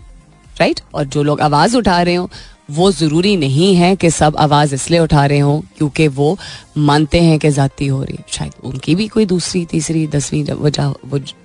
राइट 0.61 0.80
और 0.94 1.04
जो 1.04 1.22
लोग 1.22 1.40
आवाज़ 1.40 1.76
उठा 1.76 2.00
रहे 2.02 2.14
हों 2.14 2.26
वो 2.70 2.90
ज़रूरी 2.92 3.37
नहीं 3.37 3.74
है 3.74 3.94
कि 3.96 4.11
सब 4.11 4.37
आवाज़ 4.37 4.74
इसलिए 4.74 5.00
उठा 5.00 5.24
रहे 5.26 5.38
हों 5.38 5.61
क्योंकि 5.78 6.09
वो 6.09 6.37
मानते 6.80 7.20
हैं 7.20 7.38
कि 7.38 7.50
ज़ाती 7.50 7.86
हो 7.86 8.02
रही, 8.02 8.18
शायद 8.32 8.52
उनकी 8.64 8.94
भी 8.94 9.06
कोई 9.08 9.24
दूसरी, 9.26 9.64
तीसरी, 9.64 10.06
दसवीं 10.06 10.44
वजह 10.52 10.94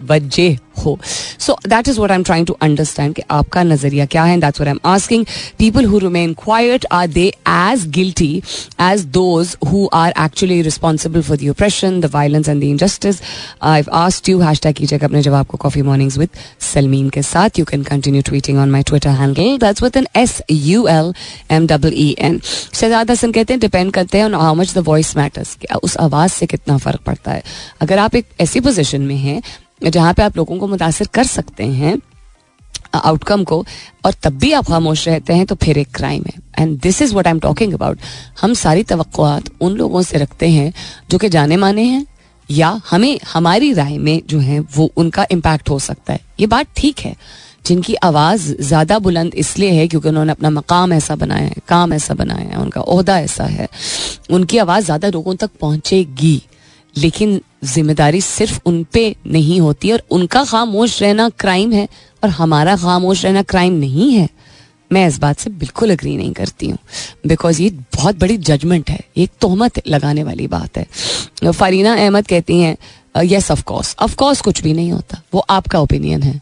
वजह 0.09 0.57
हो। 0.77 0.97
So 1.39 1.57
that 1.67 1.87
is 1.87 1.99
what 1.99 2.11
I 2.11 2.17
am 2.17 2.23
trying 2.23 2.45
to 2.47 2.53
understand 2.61 3.13
कि 3.15 3.21
आपका 3.31 3.63
नज़रिया 3.63 4.05
क्या 4.05 4.23
है 4.23 4.39
that's 4.39 4.59
what 4.59 4.67
I 4.67 4.73
am 4.73 4.79
asking 4.91 5.25
people 5.59 5.85
who 5.85 5.99
remain 5.99 6.33
quiet 6.43 6.85
are 6.91 7.07
they 7.07 7.27
as 7.47 7.87
guilty 7.95 8.41
as 8.81 9.05
those 9.13 9.55
who 9.71 9.87
are 9.93 10.13
actually 10.25 10.61
responsible 10.61 11.21
for 11.21 11.37
the 11.37 11.49
operation 11.49 11.99
the 12.01 12.11
violence 12.13 12.49
and 12.49 12.61
the 12.61 12.63
injustice 12.63 13.21
I 13.63 13.83
asked 13.93 14.29
you 14.29 14.39
hashtag 14.61 14.75
कीजिएगा 14.75 15.07
अपने 15.07 15.21
जवाब 15.21 15.45
को 15.45 15.57
coffee 15.57 15.81
Mornings 15.81 16.17
with 16.17 16.29
Salmeen 16.73 17.09
के 17.09 17.21
साथ. 17.23 17.59
You 17.59 17.65
can 17.65 17.83
continue 17.83 18.21
tweeting 18.21 18.57
on 18.59 18.71
my 18.71 18.83
Twitter 18.83 19.09
handle 19.21 19.57
that's 19.57 19.83
with 19.83 19.97
N 19.97 20.07
S 20.15 20.41
U 20.51 20.87
L 20.87 21.13
M 21.51 21.67
double 21.67 21.93
E 21.95 22.15
N 22.19 22.39
Shahzad 22.45 23.11
Hasan 23.11 23.31
कहते 23.31 23.53
हैं 23.53 23.59
depend 23.59 23.91
करते 23.93 24.17
हैं 24.17 24.29
how 24.35 24.55
much 24.55 24.73
the 24.73 24.83
voice 24.87 25.15
matters 25.25 25.57
उस 25.83 25.97
आवाज़ 25.97 26.31
से 26.31 26.45
कितना 26.45 26.77
फ़र्क 26.77 27.01
पड़ता 27.01 27.31
है। 27.31 27.43
अगर 27.81 27.99
आप 27.99 28.15
एक 28.15 28.25
ऐसी 28.41 28.59
पोजिशन 28.59 29.01
में 29.01 29.15
हैं, 29.17 29.41
जहाँ 29.83 30.13
पे 30.13 30.23
आप 30.23 30.38
लोगों 30.38 30.57
को 30.57 30.67
मुतासर 30.67 31.07
कर 31.13 31.23
सकते 31.27 31.63
हैं 31.63 31.97
आउटकम 32.95 33.43
को, 33.43 33.65
और 34.05 34.13
तब 34.23 34.38
भी 34.39 34.51
आप 34.51 34.65
खामोश 34.65 35.07
रहते 35.07 35.33
हैं 35.33 35.45
तो 35.45 35.55
फिर 35.55 35.77
एक 35.77 35.88
क्राइम 35.95 36.23
है। 36.27 36.41
And 36.59 36.79
this 36.79 37.01
is 37.01 37.13
what 37.15 37.27
I 37.27 37.31
am 37.31 37.39
talking 37.39 37.73
about 37.73 37.99
हम 38.41 38.53
सारी 38.53 38.83
तो 38.83 38.97
उन 39.61 39.71
लोगों 39.71 40.01
से 40.01 40.17
रखते 40.17 40.49
हैं, 40.49 40.73
जो 41.11 41.17
कि 41.17 41.29
जाने 41.29 41.57
माने 41.57 41.83
हैं, 41.83 42.05
या 42.49 42.69
हमें, 42.89 43.19
हमारी 43.33 43.73
राय 43.73 43.97
में 43.97 44.21
जो 44.27 44.39
है, 44.39 44.59
वो 44.59 44.89
उनका 44.97 45.25
इम्पैक्ट 45.31 45.69
हो 45.69 45.79
सकता 45.79 46.13
है। 46.13 46.19
ये 46.39 46.47
बात 46.47 46.67
ठीक 46.77 46.99
है। 46.99 47.15
जिनकी 47.65 47.93
आवाज़ 48.04 48.51
ज़्यादा 48.62 48.97
बुलंद 48.99 49.36
इसलिए 49.36 49.71
है 49.71 49.88
क्योंकि 49.88 50.10
उन्होंने 50.10 50.32
अपना 50.32 50.49
मकाम 50.51 50.93
ऐसा 50.93 51.15
बनाया 51.15 51.43
है, 51.43 51.56
काम 51.67 51.93
ऐसा 51.93 52.13
बनाया 52.13 52.49
है, 52.49 52.58
उनका 52.58 52.82
अहदा 52.82 53.19
ऐसा 53.19 53.43
है। 53.45 53.67
उनकी 54.32 54.58
आवाज़ 54.58 54.86
ज़्यादा 54.86 55.10
लोगों 55.10 55.36
तक 55.36 55.49
पहुँचेगी, 55.62 56.41
लेकिन 56.95 57.39
ज़िम्मेदारी 57.65 58.21
सिर्फ़ 58.21 58.60
उन 58.65 58.84
पे 58.93 59.15
नहीं 59.28 59.60
होती 59.62 59.91
और 59.91 60.04
उनका 60.12 60.43
खामोश 60.45 61.01
रहना 61.01 61.30
क्राइम 61.39 61.71
है 61.73 61.88
और 62.23 62.30
हमारा 62.32 62.75
खामोश 62.78 63.25
रहना 63.25 63.41
क्राइम 63.43 63.73
नहीं 63.75 64.12
है। 64.13 64.30
मैं 64.91 65.08
इस 65.08 65.17
बात 65.19 65.39
से 65.39 65.49
बिल्कुल 65.51 65.91
अग्री 65.91 66.15
नहीं 66.17 66.32
करती 66.34 66.69
हूँ 66.69 66.78
बिकॉज़ 67.28 67.62
ये 67.62 67.69
बहुत 67.95 68.19
बड़ी 68.19 68.38
जजमेंट 68.39 68.89
है 68.89 68.99
एक 69.17 69.32
तोहमत 69.41 69.82
लगाने 69.88 70.23
वाली 70.23 70.47
बात 70.47 70.78
है। 70.78 71.51
फरीना 71.51 71.93
अहमद 71.95 72.28
कहती 72.28 72.60
हैं 72.60 72.78
yes 73.25 73.51
of 73.51 73.63
course 73.63 73.95
of 74.01 74.15
course 74.15 74.41
कुछ 74.41 74.62
भी 74.63 74.73
नहीं 74.73 74.91
होता, 74.91 75.21
वो 75.34 75.45
आपका 75.49 75.80
ओपिनियन 75.80 76.23
है। 76.23 76.39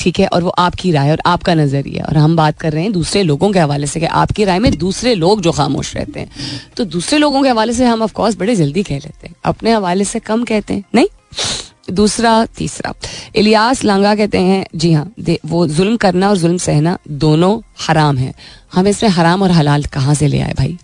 ठीक 0.00 0.18
है, 0.20 0.26
और 0.26 0.42
वो 0.42 0.50
आपकी 0.50 0.90
राय 0.92 1.10
और 1.10 1.20
आपका 1.26 1.54
नज़रिया 1.54 2.04
और 2.04 2.16
हम 2.16 2.36
बात 2.36 2.58
कर 2.58 2.72
रहे 2.72 2.82
हैं 2.82 2.92
दूसरे 2.92 3.22
लोगों 3.22 3.50
के 3.52 3.58
हवाले 3.58 3.86
से 3.86 4.00
कि 4.00 4.06
आपकी 4.06 4.44
राय 4.44 4.58
में 4.58 4.72
दूसरे 4.78 5.14
लोग 5.14 5.40
जो 5.40 5.52
खामोश 5.52 5.94
रहते 5.96 6.20
हैं 6.20 6.30
तो 6.76 6.84
दूसरे 6.86 7.18
लोगों 7.18 7.42
के 7.42 7.48
हवाले 7.48 7.72
से 7.72 7.86
हम 7.86 8.02
ऑफकोर्स 8.02 8.36
बड़े 8.36 8.54
जल्दी 8.56 8.82
कह 8.82 8.94
लेते 8.96 9.26
हैं। 9.26 9.34
अपने 9.44 9.72
हवाले 9.72 10.04
से 10.04 10.18
कम 10.20 10.44
कहते 10.44 10.74
हैं, 10.74 10.84
नहीं? 10.94 11.06
दूसरा, 11.90 12.44
तीसरा। 12.48 12.92
इलियास 13.36 13.82
लांगा 13.84 14.14
कहते 14.14 14.38
हैं, 14.38 14.64
जी 14.74 14.92
हाँ 14.92 15.12
वो 15.46 15.66
जुल्म 15.68 15.96
करना 15.96 16.28
और 16.28 16.36
जुल्म 16.36 16.56
सहना 16.58 16.96
दोनों 17.08 17.60
हराम 17.86 18.18
है। 18.18 18.32
हम 18.74 18.88
इसमें 18.88 19.10
हराम 19.10 19.42
और 19.42 19.50
हलाल 19.50 19.84
कहाँ 19.84 20.14
से 20.14 20.26
ले 20.26 20.40
आए 20.40 20.52
भाई? 20.52 20.76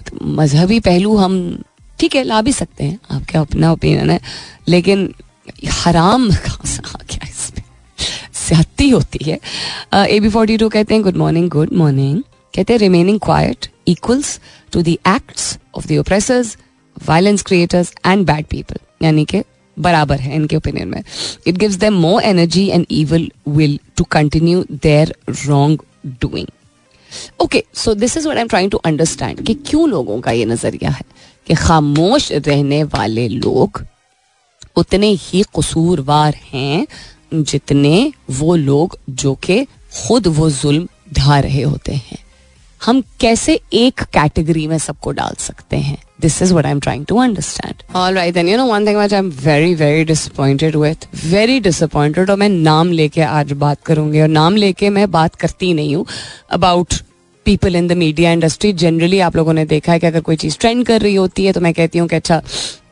तो 0.00 0.26
मजहबी 0.32 0.80
पहलू 0.80 1.16
हम, 1.16 1.58
ठीक 1.98 2.14
है, 2.14 2.22
ला 2.24 2.40
भी 2.42 2.52
सकते 2.52 2.84
हैं। 2.84 2.98
आपका 3.10 3.40
अपना 3.40 3.72
ओपिनियन 3.72 4.10
है, 4.10 4.20
लेकिन 4.68 5.12
हराम 5.74 6.30
कहाँ 6.30 6.66
से 6.66 6.82
आ 6.86 6.98
गया? 7.02 7.32
ज्यादती 8.48 8.88
होती 8.88 9.24
है। 9.24 9.38
ए 10.06 10.18
बी 10.20 10.28
फोर्टी 10.28 10.56
टू 10.56 10.68
कहते 10.68 10.94
हैं 10.94 11.02
गुड 11.02 11.16
मॉर्निंग 11.16 11.48
गुड 11.50 11.72
मॉर्निंग 11.72 12.22
कहते 12.54 12.72
हैं 12.72 12.80
remaining 12.80 13.20
quite 13.20 13.66
equals 13.88 14.38
to 14.72 14.82
the 14.82 14.88
acts 14.88 15.58
of 15.76 15.86
the 15.88 15.98
oppressors 15.98 16.56
violence 17.08 17.42
creators 17.42 17.92
and 18.06 18.26
bad 18.26 18.46
people 18.46 18.78
यानी 19.02 19.24
कि 19.24 19.42
बराबर 19.76 20.20
है 20.20 20.34
इनके 20.34 20.56
ओपिनियन 20.56 20.88
में। 20.88 21.02
It 21.46 21.56
gives 21.58 21.74
them 21.76 21.94
more 22.00 22.22
energy 22.22 22.66
and 22.68 22.86
evil 22.92 23.30
will 23.48 23.78
to 23.96 24.04
continue 24.10 24.64
their 24.72 25.14
wrong 25.46 25.82
doing 26.20 26.48
okay 27.40 27.62
so 27.74 27.94
this 27.94 28.16
is 28.16 28.24
what 28.24 28.36
I 28.36 28.42
am 28.42 28.48
trying 28.48 28.70
to 28.70 28.78
understand 28.84 29.44
कि 29.46 29.54
क्यों 29.66 29.88
लोगों 29.88 30.20
का 30.20 30.30
ये 30.30 30.44
नज़रिया 30.44 30.90
है? 30.90 31.04
कि 31.46 31.54
खामोश 31.54 32.30
रहने 32.32 32.82
वाले 32.84 33.28
लोग 33.28 33.84
उतने 34.76 35.10
ही 35.20 35.42
कसूरवार 35.56 36.34
हैं 36.52 36.86
जितने 37.42 38.12
वो 38.30 38.56
लोग 38.56 38.98
जो 39.10 39.34
कि 39.34 39.64
खुद 39.64 40.26
वो 40.26 40.50
जुल्म 40.50 40.88
ढा 41.12 41.38
रहे 41.38 41.62
होते 41.62 41.92
हैं। 41.92 42.18
हम 42.84 43.02
कैसे 43.20 43.60
एक 43.72 44.02
कैटेगरी 44.02 44.66
में 44.66 44.78
सबको 44.78 45.10
डाल 45.10 45.34
सकते 45.38 45.76
हैं? 45.76 45.98
This 46.20 46.42
is 46.42 46.54
what 46.54 46.66
I 46.66 46.72
am 46.72 46.80
trying 46.80 47.06
to 47.06 47.16
understand 47.16 47.74
all 47.96 48.14
right 48.14 48.34
then 48.34 48.48
you 48.48 48.56
know 48.56 48.66
one 48.66 48.86
thing 48.86 48.96
I 48.96 49.08
am 49.12 49.30
very 49.30 49.74
very 49.74 50.04
disappointed 50.04 50.76
with 50.76 51.08
very 51.24 51.60
disappointed 51.60 52.30
और 52.30 52.36
मैं 52.36 52.48
नाम 52.48 52.92
लेके 52.92 53.22
आज 53.22 53.52
बात 53.52 53.82
करूँगी 53.86 54.20
और 54.20 54.28
नाम 54.28 54.56
लेके 54.56 54.90
मैं 54.90 55.10
बात 55.10 55.34
करती 55.34 55.74
नहीं 55.74 55.96
हूँ 55.96 56.06
about 56.50 56.94
people 57.44 57.76
in 57.76 57.88
the 57.88 57.92
media 57.92 58.32
industry 58.32 58.72
generally 58.72 59.20
आप 59.20 59.36
लोगों 59.36 59.52
ने 59.52 59.64
देखा 59.64 59.92
है 59.92 59.98
कि 59.98 60.06
अगर 60.06 60.20
कोई 60.20 60.36
चीज़ 60.36 60.58
ट्रेंड 60.58 60.86
कर 60.86 61.00
रही 61.00 61.14
होती 61.14 61.44
है 61.44 61.52
तो 61.52 61.60
मैं 61.60 61.74
कहती 61.74 61.98
हूँ 61.98 62.08
कि 62.08 62.16
अच्छा 62.16 62.42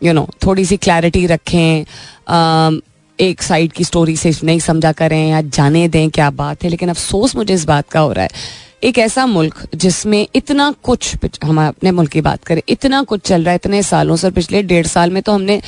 यू 0.02 0.08
you 0.08 0.14
नो 0.14 0.26
know, 0.26 0.46
थोड़ी 0.46 0.64
सी 0.64 0.76
क्लैरिटी 0.76 1.26
रखें। 1.26 1.84
Um, 2.30 2.91
एक 3.18 3.42
साइड 3.42 3.72
की 3.72 3.84
स्टोरी 3.84 4.16
से 4.16 4.32
नहीं 4.44 4.58
समझा 4.60 4.92
करें 4.92 5.28
या 5.28 5.40
जाने 5.42 5.86
दें 5.88 6.10
क्या 6.10 6.30
बात 6.32 6.64
है, 6.64 6.70
लेकिन 6.70 6.88
अफसोस 6.88 7.36
मुझे 7.36 7.54
इस 7.54 7.64
बात 7.64 7.88
का 7.90 8.00
हो 8.00 8.12
रहा 8.12 8.24
है। 8.24 8.30
एक 8.84 8.98
ऐसा 8.98 9.24
मुल्क 9.26 9.60
जिसमें 9.74 10.26
इतना 10.34 10.70
कुछ 10.82 11.36
हम 11.44 11.60
अपने 11.66 11.90
मुल्क 11.90 12.10
की 12.10 12.20
बात 12.20 12.44
करें, 12.44 12.60
इतना 12.68 13.02
कुछ 13.02 13.20
चल 13.20 13.42
रहा 13.42 13.50
है, 13.50 13.56
इतने 13.56 13.82
सालों 13.82 14.16
से 14.16 14.30
पिछले 14.30 14.62
डेढ़ 14.62 14.86
साल 14.86 15.10
में 15.10 15.22
तो 15.22 15.32
हमने 15.32 15.60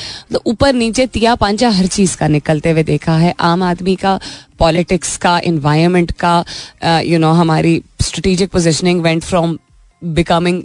ऊपर 0.46 0.70
तो 0.70 0.78
नीचे 0.78 1.07
तिया 1.07 1.35
पांचा 1.35 1.68
हर 1.70 1.87
चीज़ 1.87 2.16
का 2.16 2.28
निकलते 2.28 2.70
हुए 2.70 2.83
देखा 2.83 3.16
है। 3.16 3.35
आम 3.40 3.62
आदमी 3.62 3.94
का 3.96 4.18
पॉलिटिक्स 4.59 5.16
का 5.16 5.38
इन्वायरमेंट 5.44 6.12
का 6.24 7.00
यू 7.02 7.18
नो 7.18 7.30
हमारी 7.33 7.83
strategic 8.02 8.50
positioning 8.50 9.02
went 9.02 9.22
from 9.22 9.59
becoming 10.02 10.62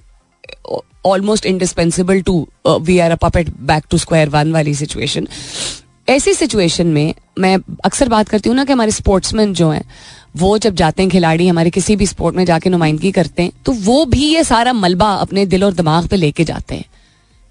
almost 1.06 1.46
indispensable 1.46 2.22
to 2.22 2.48
we 2.68 2.98
are 3.00 3.12
a 3.12 3.16
puppet 3.22 3.50
back 3.68 3.84
to 3.92 3.98
square 3.98 4.30
one 4.30 4.52
वाली 4.52 4.74
सिचुएशन 4.76 5.28
ऐसी 6.10 6.34
सिचुएशन 6.34 6.88
में 6.88 7.14
मैं 7.40 7.58
अक्सर 7.86 8.10
बात 8.10 8.30
करती 8.30 8.50
हूँ 8.50 8.56
ना 8.58 8.64
कि 8.66 8.74
हमारे 8.74 8.92
स्पोर्ट्समैन 8.92 9.54
जो 9.54 9.70
हैं, 9.70 9.84
वो 10.38 10.58
जब 10.58 10.76
जाते 10.76 11.04
हैं 11.04 11.12
खिलाड़ी, 11.12 11.48
हमारे 11.48 11.70
किसी 11.70 11.96
भी 11.96 12.06
स्पोर्ट 12.08 12.36
में 12.36 12.44
जाके 12.46 12.70
नुमाइंदगी 12.70 13.12
करते 13.12 13.44
हैं 13.44 13.52
तो 13.66 13.72
वो 13.74 14.06
भी 14.06 14.24
ये 14.26 14.44
सारा 14.44 14.74
मलबा 14.74 15.12
अपने 15.16 15.46
दिल 15.46 15.64
और 15.64 15.74
दिमाग 15.74 16.08
पे 16.08 16.16
लेके 16.16 16.44
जाते 16.44 16.76
हैं। 16.76 16.86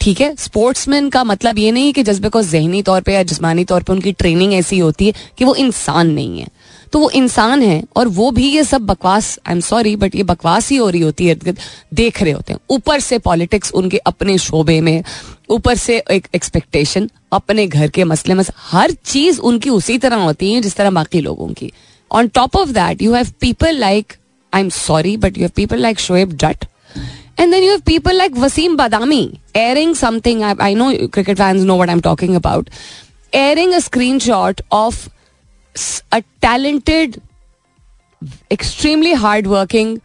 ठीक 0.00 0.20
है? 0.20 0.34
स्पोर्ट्समैन 0.36 1.08
का 1.10 1.22
मतलब 1.24 1.58
ये 1.58 1.70
नहीं 1.72 1.92
कि 1.92 2.02
जज्बे 2.02 2.28
को 2.28 2.42
जहनी 2.42 2.82
तौर 2.82 3.00
पे 3.02 3.14
या 3.14 3.22
जिसमानी 3.22 3.64
तौर 3.64 3.82
पे 3.82 3.92
उनकी 3.92 4.12
ट्रेनिंग 4.14 4.52
ऐसी 4.54 4.78
होती 4.78 5.06
है 5.06 5.12
कि 5.38 5.44
वो 5.44 5.54
इंसान 5.56 6.10
नहीं 6.10 6.40
है। 6.40 6.48
तो 6.92 6.98
वो 6.98 7.10
इंसान 7.10 7.62
है 7.62 7.82
और 7.96 8.08
वो 8.08 8.30
भी 8.30 8.48
ये 8.50 8.62
सब 8.64 8.86
बकवास 8.86 9.38
आई 9.46 9.54
एम 9.54 9.60
सॉरी 9.60 9.96
बट 9.96 10.14
ये 10.14 10.22
बकवास 10.24 10.70
ही 10.70 10.76
हो 10.76 10.88
रही 10.90 11.00
होती 11.00 11.26
है, 11.26 11.34
देख 11.94 12.22
रहे 12.22 12.32
होते 12.32 12.52
हैं। 12.52 12.60
ऊपर 12.70 13.00
से 13.00 13.18
पॉलिटिक्स 13.20 13.72
उनके 13.72 13.98
अपने 14.06 14.38
शोबे 14.38 14.80
में 14.80 15.02
ऊपर 15.50 15.76
से 15.76 15.98
एक 16.10 16.26
एक्सपेक्टेशन 16.34 17.08
अपने 17.32 17.66
घर 17.66 17.88
के 17.90 18.04
मसले 18.04 18.34
मसले 18.34 18.62
हर 18.70 18.90
चीज़ 19.04 19.40
उनकी 19.40 19.70
उसी 19.70 19.98
तरह 19.98 20.16
होती 20.16 20.52
है, 20.52 20.60
जिस 20.60 20.76
तरह 20.76 20.90
बाकी 20.90 21.20
लोगों 21.20 21.48
की। 21.52 21.72
On 22.10 22.28
top 22.34 22.56
of 22.56 22.68
that 22.70 23.02
you 23.02 23.14
have 23.14 23.32
people 23.40 23.76
like 23.78 24.12
I 24.52 24.60
am 24.60 24.68
sorry 24.70 25.16
but 25.16 25.38
you 25.38 25.42
have 25.42 25.50
people 25.56 25.80
like 25.82 25.98
Shoaib 26.00 26.32
dot 26.42 26.64
and 27.40 27.52
then 27.52 27.62
you 27.62 27.70
have 27.70 27.80
people 27.86 28.16
like 28.16 28.36
Wasim 28.38 28.76
Badami 28.76 29.22
airing 29.56 29.94
something 29.96 30.42
I 30.42 30.74
know 30.74 30.90
cricket 31.12 31.38
fans 31.38 31.62
know 31.62 31.76
what 31.80 31.88
I 31.88 31.94
am 31.94 32.00
talking 32.00 32.34
about 32.36 32.70
airing 33.32 33.72
a 33.72 33.78
screenshot 34.18 34.60
of 34.72 35.08
a 36.12 36.18
talented 36.42 37.16
extremely 38.52 39.12
hard 39.24 39.46
working 39.46 39.98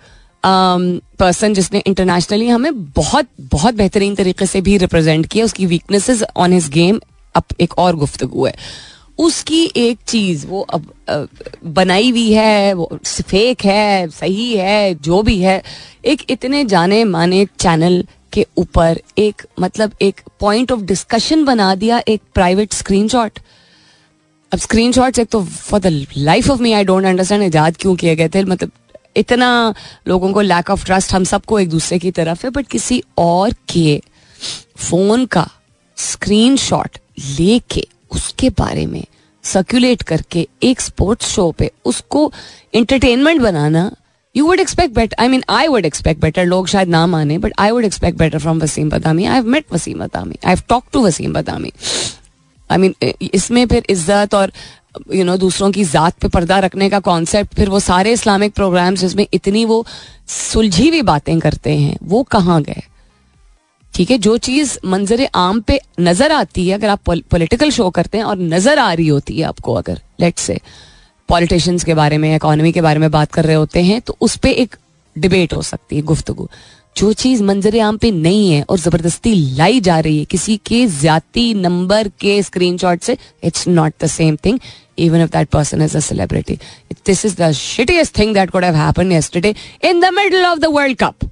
person 0.45 1.49
um, 1.49 1.56
जिसने 1.56 1.79
internationally 1.88 2.47
हमें 2.47 2.84
बहुत 2.86 3.27
बहुत 3.41 3.73
बेहतरीन 3.73 4.15
तरीके 4.15 4.45
से 4.45 4.62
भी 4.62 4.77
represent 4.77 5.25
किया 5.25 5.45
उसकी 5.45 5.65
वीकनेसेस 5.65 6.23
ऑन 6.38 6.53
हिज 6.53 6.69
गेम 6.69 6.99
अब 7.36 7.43
एक 7.60 7.77
और 7.77 7.95
गुफ्तगु 7.95 8.45
है। 8.45 8.56
उसकी 9.17 9.71
एक 9.77 9.99
चीज़ 10.08 10.47
वो 10.47 10.62
अब 10.62 10.93
बनाई 11.65 12.10
हुई 12.12 12.32
है 12.32 12.73
वो 12.73 12.99
फेक 13.03 13.65
है 13.65 14.08
सही 14.08 14.56
है 14.58 14.95
जो 14.95 15.21
भी 15.23 15.39
है 15.39 15.63
एक 16.06 16.23
इतने 16.29 16.65
जाने 16.65 17.03
माने 17.03 17.45
चैनल 17.60 18.06
के 18.34 18.45
ऊपर 18.58 18.99
एक 19.17 19.41
मतलब 19.60 19.91
एक 20.01 20.21
पॉइंट 20.39 20.71
ऑफ़ 20.71 20.82
डिस्कशन 20.82 21.45
बना 21.45 21.75
दिया 21.75 22.01
एक 22.08 22.21
प्राइवेट 22.34 22.73
स्क्रीनशॉट 22.73 23.39
अब 24.53 24.60
स्क्रीन 24.60 24.91
शॉट्स 24.91 25.19
एक 25.19 25.27
तो 25.27 25.43
for 25.43 25.79
the 25.79 26.06
life 26.17 26.49
of 26.51 26.62
me 26.62 26.73
I 26.73 26.84
don't 26.84 27.06
understand 27.06 27.43
ईजाद 27.43 27.77
क्यों 27.79 27.95
किए 27.95 28.15
गए 28.15 28.29
थे? 28.29 28.43
मतलब 28.43 28.71
इतना 29.17 29.52
लोगों 30.08 30.32
को 30.34 30.41
लैक 30.41 30.69
ऑफ़ 30.69 30.86
ट्रस्ट 30.86 31.13
हम 31.13 31.23
सबको 31.23 31.60
एक 31.60 31.69
दूसरे 31.69 31.99
की 31.99 32.12
तरफ़ 32.12 32.45
है 32.45 32.49
बट 32.52 32.67
किसी 32.67 33.02
और 33.17 33.54
के 33.69 34.02
फ़ोन 34.78 35.26
का 35.26 35.47
स्क्रीन 35.97 36.56
शॉट 36.58 36.97
लेके 37.39 37.88
उसके 38.12 38.49
बारे 38.60 38.86
में 38.86 39.04
सर्कुलेट 39.43 40.02
करके 40.02 40.47
एक 40.63 40.82
स्पोर्ट्स 40.82 41.28
शो 41.32 41.52
पे 41.52 41.71
उसको 41.86 42.32
entertainment 42.73 43.41
banana 43.41 43.89
you 44.36 44.45
would 44.45 44.60
expect 44.60 44.95
better 44.95 45.15
I 45.21 45.28
mean 45.28 45.43
I 45.49 45.67
would 45.67 45.86
expect 45.86 46.21
better 46.21 46.45
लोग 46.45 46.67
शायद 46.67 46.89
ना 46.89 47.06
माने 47.08 47.38
but 47.38 47.54
I 47.60 47.71
would 47.71 47.86
expect 47.86 48.17
better 48.17 48.39
from 48.39 48.60
Wasim 48.60 48.89
Badami. 48.89 49.26
I 49.26 49.36
have 49.36 49.47
met 49.47 49.65
Wasim 49.73 49.99
Badami. 49.99 50.36
I 50.45 50.54
have 50.54 50.62
talk 50.69 50.86
to 50.93 51.06
Wasim 51.06 51.34
Badami. 51.34 51.71
I 52.69 52.78
mean 52.78 52.95
इसमें 53.34 53.65
फिर 53.67 53.86
इज़्ज़त 53.89 54.34
और 54.36 54.52
you 54.95 55.15
you 55.15 55.23
know 55.23 55.32
know, 55.32 55.39
दूसरों 55.39 55.71
की 55.71 55.84
जात 55.84 56.19
पे 56.19 56.27
पर्दा 56.27 56.60
रखने 56.60 56.89
का 56.89 56.99
कॉन्सेप्ट 56.99 57.56
फिर 57.56 57.69
वो 57.69 57.79
सारे 57.79 58.12
इस्लामिक 58.12 58.53
प्रोग्राम्स 58.53 58.99
जिसमें 58.99 59.27
इतनी 59.34 59.65
वो 59.65 59.86
सुलझी 60.27 60.89
हुई 60.89 61.01
बातें 61.01 61.39
करते 61.39 61.71
हैं 61.71 61.97
वो 62.03 62.23
कहाँ 62.23 62.62
गए? 62.63 62.84
ठीक 63.93 64.12
है 64.12 64.17
जो 64.17 64.38
चीज़ 64.38 64.77
मंजर 64.86 65.27
आम 65.36 65.62
पे 65.62 65.79
नज़र 65.99 66.32
आती 66.32 66.67
है 66.67 66.75
अगर 66.75 66.89
आप 66.89 66.99
पॉलिटिकल 67.10 67.69
शो 67.69 67.89
करते 67.89 68.17
हैं 68.17 68.25
और 68.25 68.38
नज़र 68.38 68.79
आ 68.79 68.93
रही 68.93 69.08
होती 69.08 69.38
है 69.38 69.43
आपको 69.43 69.73
अगर 69.73 70.01
लेट 70.19 70.38
से 70.38 70.60
पॉलिटिशियंस 71.29 71.84
के 71.84 71.93
बारे 71.93 72.17
में 72.17 72.36
इकोनॉमी 72.36 72.71
के 72.71 72.82
बारे 72.82 72.99
में 72.99 73.12
बात 73.12 73.32
कर 73.32 73.45
रहे 73.45 73.56
होते 73.56 73.82
हैं 73.82 74.01
तो 74.01 74.17
उस 74.21 74.36
पर 74.36 74.49
एक 74.49 74.75
डिबेट 75.17 75.53
हो 75.53 75.62
सकती 75.62 75.95
है 75.95 76.01
गुफ्तगु। 76.01 76.47
जो 76.97 77.13
चीज़ 77.13 77.43
मंजर 77.43 77.79
आम 77.79 77.97
पे 77.97 78.12
नहीं 78.12 78.51
है 78.51 78.65
और 78.69 78.79
ज़बरदस्ती 78.79 79.36
लाई 79.36 79.79
जा 79.79 79.99
रही 79.99 80.19
है 80.19 80.25
किसी 80.25 80.58
के 80.58 80.86
ज़्यादा 80.86 81.53
नंबर 81.60 82.08
के 82.08 82.43
स्क्रीनशॉट 82.43 83.01
से 83.01 83.17
it's 83.43 83.67
not 83.67 83.93
the 84.03 84.08
same 84.08 84.36
thing 84.36 84.60
even 84.97 85.21
if 85.23 85.29
that 85.32 85.49
person 85.49 85.82
is 85.82 85.97
a 85.97 85.99
celebrity 85.99 86.60
this 87.06 87.25
is 87.25 87.36
the 87.41 87.51
shittiest 87.51 88.17
thing 88.19 88.34
that 88.34 88.49
could 88.51 88.63
have 88.63 88.75
happened 88.75 89.12
yesterday 89.13 89.56
in 89.84 89.99
the 89.99 90.13
middle 90.13 90.45
of 90.45 90.60
the 90.60 90.73
world 90.73 90.97
cup 90.97 91.29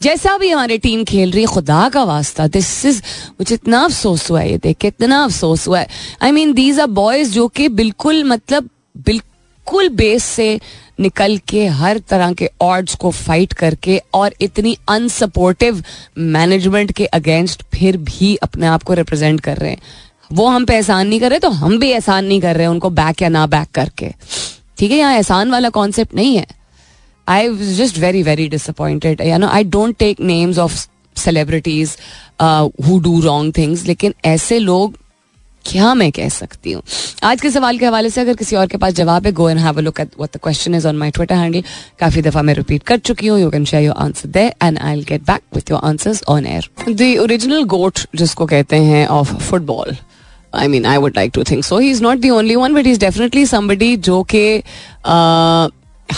जैसा 0.00 0.36
भी 0.38 0.48
हमारी 0.50 0.76
team 0.78 1.02
खेल 1.04 1.30
रही 1.32 1.40
है, 1.40 1.46
खुदा 1.46 1.88
का 1.88 2.02
वास्ता 2.04 2.46
दिस 2.48 2.84
इज़ 2.86 3.02
मुझे 3.30 3.54
इतना 3.54 3.82
अफसोस 3.84 4.30
हुआ 4.30 4.40
है 4.40 4.50
ये 4.50 4.56
देख 4.58 4.76
के, 4.76 4.88
इतना 4.88 5.22
अफसोस 5.24 5.66
हुआ 5.68 5.80
है। 5.80 5.88
I 6.22 6.32
mean 6.32 6.52
these 6.52 6.80
are 6.80 6.86
boys 6.88 7.30
जो 7.32 7.46
कि 7.48 7.68
बिल्कुल 7.70 8.24
मतलब 8.24 8.68
बिल्कुल 8.96 9.88
बेस 9.88 10.24
से 10.24 10.58
निकल 11.00 11.36
के, 11.48 11.66
हर 11.66 11.98
तरह 12.08 12.32
के 12.32 12.50
ऑर्ड्स 12.60 12.94
को 12.94 13.10
फाइट 13.10 13.52
करके 13.52 14.00
और 14.14 14.34
इतनी 14.40 14.76
अनसपोर्टिव 14.88 15.82
मैनेजमेंट 16.18 16.92
के 16.92 17.06
अगेंस्ट 17.06 17.62
फिर 17.74 17.96
भी 17.98 18.34
अपने 18.42 18.66
आप 18.66 18.82
को 18.82 18.94
रिप्रेजेंट 18.94 19.40
कर 19.40 19.56
रहे 19.56 19.70
हैं। 19.70 19.80
वो 20.32 20.46
हम 20.48 20.64
पे 20.64 20.74
एहसान 20.74 21.06
नहीं 21.06 21.20
कर 21.20 21.30
रहे 21.30 21.38
तो 21.38 21.50
हम 21.50 21.78
भी 21.78 21.90
एहसान 21.90 22.24
नहीं 22.24 22.40
कर 22.40 22.56
रहे 22.56 22.66
उनको 22.66 22.90
बैक 22.92 23.22
या 23.22 23.28
ना 23.28 23.46
बैक 23.46 23.68
करके। 23.74 24.10
ठीक 24.78 24.90
है, 24.90 24.96
यहाँ 24.98 25.14
एहसान 25.14 25.50
वाला 25.50 25.68
कॉन्सेप्ट 25.70 26.14
नहीं 26.14 26.36
है। 26.36 26.46
I 27.28 27.48
was 27.48 27.76
just 27.76 27.98
very 27.98 28.22
very 28.22 28.48
disappointed 28.48 29.22
no 29.22 29.48
I 29.48 29.64
don't 29.66 29.96
take 29.98 30.20
names 30.22 30.58
of 30.58 30.86
celebrities 31.16 31.96
who 32.86 32.98
do 33.00 33.20
wrong 33.20 33.56
things 33.56 33.84
लेकिन 33.86 34.14
ऐसे 34.24 34.58
लोग, 34.58 34.96
क्या 35.64 35.92
मैं 35.94 36.10
कह 36.12 36.28
सकती 36.28 36.72
हूँ? 36.72 36.82
आज 37.24 37.40
के 37.40 37.50
सवाल 37.50 37.78
के 37.78 37.86
हवाले 37.86 38.10
से 38.10 38.20
अगर 38.20 38.34
किसी 38.36 38.56
और 38.56 38.66
के 38.66 38.76
पास 38.76 38.92
जवाब 38.94 39.26
है 39.26 39.32
go 39.32 39.48
and 39.50 39.58
have 39.60 39.78
a 39.78 39.80
look 39.80 40.00
at 40.00 40.08
what 40.18 40.36
the 40.36 40.40
question 40.42 40.74
is 40.74 40.86
on 40.88 40.96
my 40.98 41.10
Twitter 41.10 41.34
handle 41.34 41.62
काफ़ी 42.00 42.22
दफ़ा 42.22 42.42
मैं 42.42 42.54
रिपीट 42.54 42.82
कर 42.82 42.98
चुकी 43.00 43.26
हूँ 43.26 43.38
you 43.40 43.50
can 43.50 43.64
share 43.64 43.82
your 43.84 43.94
answer 43.96 44.28
there 44.28 44.54
and 44.62 44.78
I 44.78 44.94
will 44.94 45.04
get 45.08 45.22
back 45.26 45.42
with 45.54 45.70
your 45.70 45.80
answers 45.84 46.22
on 46.28 46.46
air 46.46 46.68
the 46.88 47.16
original 47.22 47.62
goat 47.74 47.98
जिसको 48.14 48.46
कहते 48.46 48.76
हैं 48.84 49.06
of 49.08 49.34
football 49.42 49.96
I 50.54 50.68
mean 50.68 50.86
I 50.86 50.96
would 50.96 51.16
like 51.16 51.32
to 51.34 51.42
think 51.42 51.64
so 51.64 51.78
he 51.78 51.90
is 51.90 52.02
not 52.02 52.18
the 52.18 52.30
only 52.30 52.56
one 52.56 52.74
but 52.74 52.86
is 52.86 53.00
definitely 53.00 53.46
somebody 53.46 53.96
जो 53.96 54.22
कि 54.34 54.62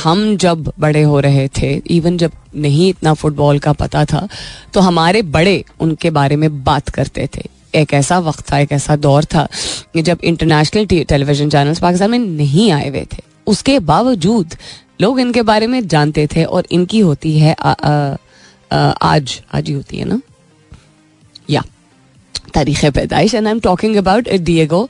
हम 0.03 0.37
जब 0.37 0.73
बड़े 0.81 1.03
हो 1.03 1.21
रहे 1.21 1.49
थे 1.59 1.73
इवन 1.87 2.17
जब 2.19 2.33
नहीं 2.57 2.89
इतना 2.89 3.13
फुटबॉल 3.15 3.59
का 3.59 3.73
पता 3.73 4.05
था 4.05 4.29
तो 4.75 4.81
हमारे 4.81 5.23
बड़े 5.23 5.65
उनके 5.81 6.11
बारे 6.11 6.37
में 6.37 6.65
बात 6.65 6.89
करते 6.89 7.29
थे। 7.37 7.43
एक 7.75 7.93
ऐसा 7.95 8.19
वक्त 8.19 8.51
था 8.53 8.59
एक 8.59 8.73
ऐसा 8.73 8.97
दौर 8.97 9.25
था 9.25 9.47
जब 9.97 10.19
इंटरनेशनल 10.25 10.87
टेलीविज़न 10.87 11.49
चैनल्स 11.51 11.81
पाकिस्तान 11.81 12.11
में 12.11 12.19
नहीं 12.19 12.71
आए 12.73 12.89
हुए 12.89 13.07
थे। 13.13 13.23
उसके 13.47 13.79
बावजूद 13.79 14.55
लोग 15.01 15.21
इनके 15.21 15.43
बारे 15.43 15.67
में 15.67 15.87
जानते 15.89 16.27
थे 16.27 16.45
और 16.45 16.67
इनकी 16.73 17.01
होती 17.01 17.39
है 17.39 17.55
आ, 17.55 17.71
आ, 17.71 18.17
आ, 18.73 18.79
आज 19.03 19.41
आज 19.55 19.69
ही 19.69 19.75
होती 19.75 19.97
है 19.97 20.05
ना? 20.05 20.21
तारीख 22.55 22.85
पैदाइश 22.95 23.35
and 23.35 23.47
I 23.47 23.51
am 23.53 23.61
talking 23.61 23.97
about 23.97 24.29
Diego 24.51 24.89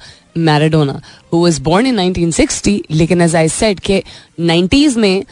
Maradona 0.49 1.01
who 1.33 1.43
was 1.45 1.59
born 1.69 1.87
in 1.87 1.99
1960 2.13 2.79
लेकिन 2.91 3.21
एज 3.23 3.37
आई 3.37 3.49
सेड 3.49 3.81
के 3.89 4.03
90s 4.41 4.97
में 4.97 5.25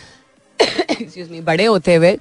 एक्सक्यूज 0.59 1.31
मी 1.31 1.41
बड़े 1.41 1.65
होते 1.65 1.95
हुए 1.95 2.17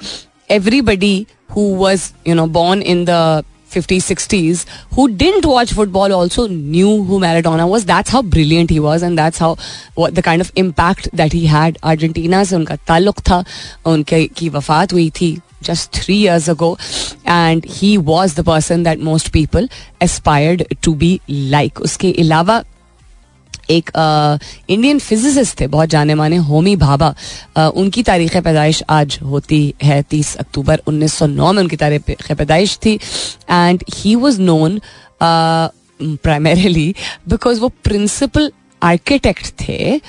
everybody 0.51 1.15
who 1.55 1.63
was 1.77 2.11
you 2.27 2.35
know 2.35 2.45
born 2.59 2.81
in 2.93 3.05
the 3.05 3.43
50s 3.70 4.06
60s 4.10 4.64
who 4.94 5.08
didn't 5.08 5.44
watch 5.44 5.72
football 5.72 6.12
also 6.12 6.46
knew 6.48 7.02
who 7.04 7.18
Maradona 7.20 7.68
was 7.68 7.84
that's 7.84 8.10
how 8.10 8.22
brilliant 8.22 8.70
he 8.70 8.78
was 8.80 9.02
and 9.02 9.18
that's 9.18 9.38
how 9.38 9.56
what 9.94 10.14
the 10.14 10.22
kind 10.22 10.40
of 10.40 10.52
impact 10.54 11.08
that 11.12 11.32
he 11.32 11.46
had 11.46 11.78
Argentina 11.82 12.44
से 12.44 12.56
उनका 12.56 12.76
ताल्लुक 12.86 13.20
था 13.30 13.44
उनके 13.86 14.26
की 14.36 14.48
वफात 14.48 14.92
हुई 14.92 15.10
थी 15.20 15.40
just 15.62 15.98
three 15.98 16.16
years 16.16 16.48
ago 16.48 16.76
and 17.24 17.64
he 17.64 17.98
was 17.98 18.34
the 18.34 18.44
person 18.44 18.82
that 18.84 19.00
most 19.00 19.32
people 19.32 19.68
aspired 20.00 20.64
to 20.86 20.94
be 20.94 21.20
like 21.56 21.80
उसके 21.88 22.12
अलावा 22.24 22.62
एक 23.71 23.91
इंडियन 24.69 24.99
फिजिसिस्ट 24.99 25.59
थे, 25.59 25.67
बहुत 25.67 25.89
जाने 25.89 26.15
माने 26.15 26.37
होमी 26.39 26.75
भाभा। 26.75 27.13
उनकी 27.57 28.03
तारीख 28.03 28.37
पैदाइश 28.37 28.83
आज 28.89 29.17
होती 29.23 29.73
है 29.83 30.01
तीस 30.09 30.35
अक्टूबर 30.35 30.81
1909 30.87 31.51
में 31.53 31.61
उनकी 31.63 31.75
तारीख 31.77 32.31
पैदाइश 32.31 32.77
थी। 32.85 32.93
And 33.49 33.83
he 33.95 34.15
was 34.15 34.41
known 34.41 34.79
primarily 35.21 36.93
because 37.29 37.59
वो 37.59 37.69
प्रिंसिपल 37.83 38.51
आर्किटेक्ट 38.81 39.51
थे 39.61 39.99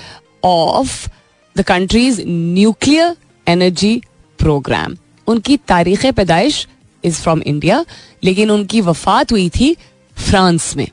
of 0.44 1.08
the 1.56 1.62
country's 1.62 2.20
nuclear 2.26 3.16
energy 3.46 4.00
programme 4.38 4.96
उनकी 5.26 5.56
तारीख 5.68 6.06
पैदाइश 6.06 6.66
इज़ 7.04 7.20
फ्रॉम 7.22 7.42
इंडिया 7.42 7.84
लेकिन 8.24 8.50
उनकी 8.50 8.80
वफात 8.80 9.32
हुई 9.32 9.48
थी 9.50 9.76
फ्रांस 10.16 10.74
में। 10.76 10.86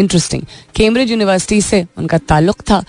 इंटरेस्टिंग 0.00 0.42
कैम्ब्रिज 0.76 1.10
यूनिवर्सिटी 1.10 1.60
से 1.62 1.84
उनका 1.98 2.18
ताल्लुक 2.18 2.60
था। 2.70 2.82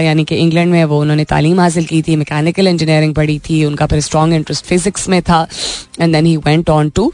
यानी 0.00 0.24
कि 0.24 0.36
इंग्लैंड 0.36 0.72
में 0.72 0.84
वो 0.84 1.00
उन्होंने 1.00 1.24
तालीम 1.24 1.60
हासिल 1.60 1.84
की 1.84 2.02
थी 2.02 2.16
मैकेनिकल 2.16 2.68
इंजीनियरिंग 2.68 3.14
पढ़ी 3.14 3.38
थी, 3.38 3.64
उनका 3.64 3.86
फिर 3.86 4.00
स्ट्रॉन्ग 4.00 4.34
इंटरेस्ट 4.34 4.64
फिजिक्स 4.64 5.08
में 5.08 5.20
था 5.22 5.46
and 6.00 6.12
then 6.12 6.26
he 6.26 6.36
went 6.36 6.70
on 6.70 6.90
to 6.90 7.12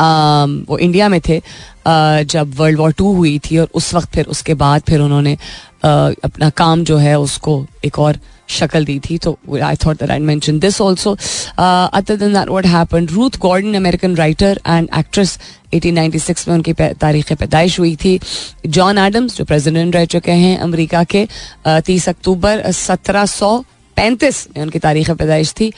वो 0.00 0.78
इंडिया 0.78 1.08
में 1.08 1.20
थे 1.28 1.40
जब 1.86 2.52
वर्ल्ड 2.56 2.78
वॉर 2.78 2.92
टू 2.92 3.12
हुई 3.14 3.38
थी 3.44 3.58
और 3.58 3.68
उस 3.74 3.94
वक्त 3.94 4.14
फिर 4.14 4.26
उसके 4.26 4.54
बाद 4.54 4.82
फिर 4.88 5.00
उन्होंने 5.00 5.36
अपना 5.84 6.50
काम 6.56 6.84
जो 6.84 6.96
है 6.96 7.18
उसको 7.20 7.64
एक 7.84 7.98
और 7.98 8.18
शक्ल 8.48 8.84
दी 8.84 8.98
थी 9.00 9.18
तो 9.18 9.38
I 9.62 9.76
thought 9.84 9.98
that 9.98 10.10
I 10.10 10.18
mention 10.18 10.58
this 10.58 10.80
also 10.82 11.16
other 11.58 12.16
than 12.16 12.34
that 12.34 12.48
what 12.48 12.66
happened 12.66 13.10
Ruth 13.10 13.38
Gordon 13.40 13.74
American 13.74 14.16
writer 14.16 14.60
and 14.66 14.88
actress 14.98 15.38
1896 15.74 16.48
में 16.48 16.54
उनकी 16.54 16.72
तारीख 16.72 17.32
पैदाइश 17.32 17.78
हुई 17.80 17.94
थी। 17.96 18.18
जॉन 18.66 18.98
एडम्स 18.98 19.36
जो 19.36 19.44
प्रेसिडेंट 19.44 19.94
रह 19.96 20.04
चुके 20.06 20.32
हैं 20.32 20.56
अमेरिका 20.58 21.04
के 21.04 21.26
तीस 21.66 22.08
अक्टूबर 22.08 22.70
सत्रह 22.72 23.26
सौ 23.26 23.58
पैंतीस 23.96 24.46
में 24.56 24.62
उनकी 24.62 24.78
तारीख 24.78 25.10
पैदाइश 25.10 25.52
थी। 25.60 25.72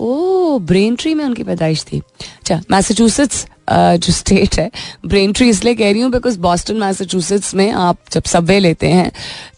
ओ 0.00 0.58
ब्रेन 0.60 0.96
ट्री 0.96 1.14
में 1.14 1.24
उनकी 1.24 1.44
पैदाइश 1.44 1.84
थी। 1.84 1.98
अच्छा 1.98 2.60
मैसेचूसेट्स 2.70 3.46
जो 3.70 4.12
स्टेट 4.12 4.58
है 4.58 4.70
ब्रेन 5.06 5.32
ट्री 5.32 5.48
इसलिए 5.48 5.74
कह 5.74 5.92
रही 5.92 6.00
हूँ 6.00 6.10
बिकॉज़ 6.10 6.38
बॉस्टन 6.40 6.76
मैसेचूसेट्स 6.76 7.54
में 7.54 7.70
आप 7.72 7.98
जब 8.12 8.22
सबवे 8.24 8.58
लेते 8.58 8.88
हैं 8.88 9.10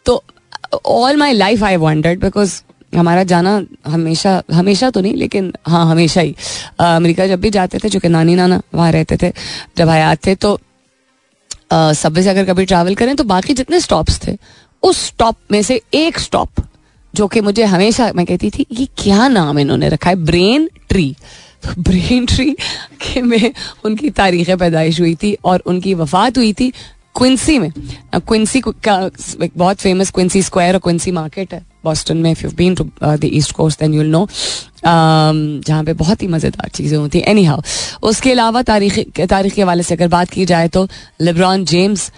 तो 0.06 0.22
all 0.72 1.16
my 1.16 1.32
life 1.32 1.62
I 1.64 1.76
wanted 1.76 2.20
because 2.20 2.60
हमारा 2.92 3.22
जाना 3.24 3.60
हमेशा 3.86 4.42
हमेशा 4.52 4.90
तो 4.90 5.00
नहीं, 5.00 5.14
लेकिन 5.14 5.52
हाँ 5.66 5.84
हमेशा 5.86 6.20
ही। 6.20 6.34
अमेरिका 6.80 7.26
जब 7.26 7.40
भी 7.40 7.50
जाते 7.50 7.78
थे, 7.78 7.88
चूँकि 7.88 8.08
नानी 8.08 8.34
नाना 8.34 8.60
वहाँ 8.74 8.90
रहते 8.92 9.16
थे, 9.16 9.32
जब 9.78 9.88
हयात 9.88 10.26
थे 10.26 10.34
तो 10.34 10.58
सबवे 11.72 12.22
से 12.22 12.30
अगर 12.30 12.44
कभी 12.44 12.64
ट्रैवल 12.64 12.94
करें 12.94 13.14
तो 13.16 13.24
बाकी 13.26 13.54
जितने 13.54 13.80
स्टॉप्स 13.80 14.20
थे, 14.26 14.36
उस 14.82 15.04
स्टॉप 15.06 15.36
में 15.52 15.62
से 15.62 15.80
एक 15.94 16.18
स्टॉप 16.18 16.60
जो 17.14 17.26
कि 17.26 17.40
मुझे 17.40 17.64
हमेशा, 17.64 18.10
मैं 18.12 18.24
कहती 18.26 18.50
थी, 18.50 18.66
ये 18.72 18.86
क्या 18.98 19.28
नाम 19.28 19.58
इन्होंने 19.58 19.88
रखा 19.88 20.10
है? 20.10 20.16
ब्रेन 20.16 20.68
ट्री 20.88 21.14
ब्रेन 21.78 22.26
ट्री 22.26 22.50
के 23.02 23.20
में 23.22 23.52
उनकी 23.84 24.10
तारीख 24.10 24.50
पैदाइश 24.50 25.00
हुई 25.00 25.14
थी 25.14 25.36
और 25.44 25.62
उनकी 25.66 25.94
वफात 25.94 26.38
हुई 26.38 26.52
थी। 26.52 26.72
क्विंसी 27.14 27.58
में। 27.58 27.70
क्विंसी 28.16 28.60
का 28.60 28.96
एक 29.44 29.52
बहुत 29.56 29.80
फ़ेमस 29.80 30.10
क्विंसी 30.10 30.42
स्क्वायर 30.42 30.74
और 30.74 30.80
क्विंसी 30.80 31.10
मार्केट 31.12 31.54
है 31.54 31.64
बॉस्टन 31.84 32.16
में 32.16 32.30
if 32.30 32.44
you 32.44 32.50
been 32.56 32.74
to 32.74 32.84
the 33.02 33.24
east 33.24 33.52
coast 33.52 33.80
then 33.80 33.94
you'll 33.94 34.06
know 34.06 34.26
जहाँ 34.84 35.82
पे 35.84 35.92
बहुत 35.94 36.22
ही 36.22 36.26
मज़ेदार 36.28 36.68
चीज़ें 36.68 36.96
होती 36.98 37.18
हैं। 37.18 37.26
एनी 37.26 37.44
हाउ 37.44 37.62
उसके 38.08 38.32
अलावा 38.32 38.62
तारीख 38.62 38.98
तारीख 39.20 39.54
के 39.54 39.62
हवाले 39.62 39.82
से 39.82 39.94
अगर 39.94 40.08
बात 40.08 40.30
की 40.30 40.44
जाए 40.46 40.68
तो 40.68 40.86
LeBron 41.20 41.64
James 41.64 42.10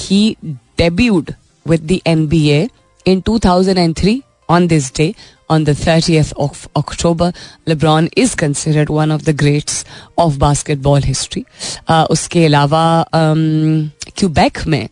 he 0.00 0.36
debuted 0.78 1.32
with 1.66 1.86
the 1.92 2.00
N 2.06 2.26
B 2.28 2.46
A 2.48 2.68
in 3.06 3.20
two 3.20 3.38
thousand 3.38 3.78
and 3.78 3.96
three 3.98 4.22
On 4.49 4.67
this 4.67 4.91
day 4.95 5.13
on 5.53 5.65
the 5.67 5.73
30th 5.77 6.31
of 6.43 6.59
October. 6.77 7.33
LeBron 7.67 8.07
is 8.15 8.35
considered 8.35 8.91
one 8.97 9.11
of 9.15 9.25
the 9.25 9.33
greats 9.33 9.83
of 10.17 10.39
basketball 10.43 11.07
history. 11.07 11.45
Uh, 11.87 12.05
उसके 12.09 12.45
अलावा 12.45 12.83
Quebec 13.13 14.59
um, 14.59 14.67
में 14.67 14.87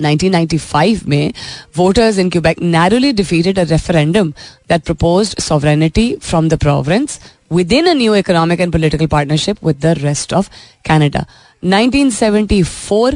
1995 0.00 1.06
में 1.08 1.32
voters 1.76 2.18
in 2.18 2.30
Quebec 2.30 2.60
narrowly 2.60 3.12
defeated 3.12 3.58
a 3.58 3.64
referendum 3.64 4.34
that 4.68 4.84
proposed 4.84 5.40
sovereignty 5.40 6.06
from 6.20 6.48
the 6.48 6.58
province 6.58 7.18
within 7.50 7.88
a 7.88 7.94
new 7.94 8.14
economic 8.14 8.60
and 8.60 8.72
political 8.72 9.08
partnership 9.08 9.62
with 9.62 9.80
the 9.80 9.94
rest 10.02 10.32
of 10.32 10.50
Canada. 10.84 11.26
1974 11.62 13.12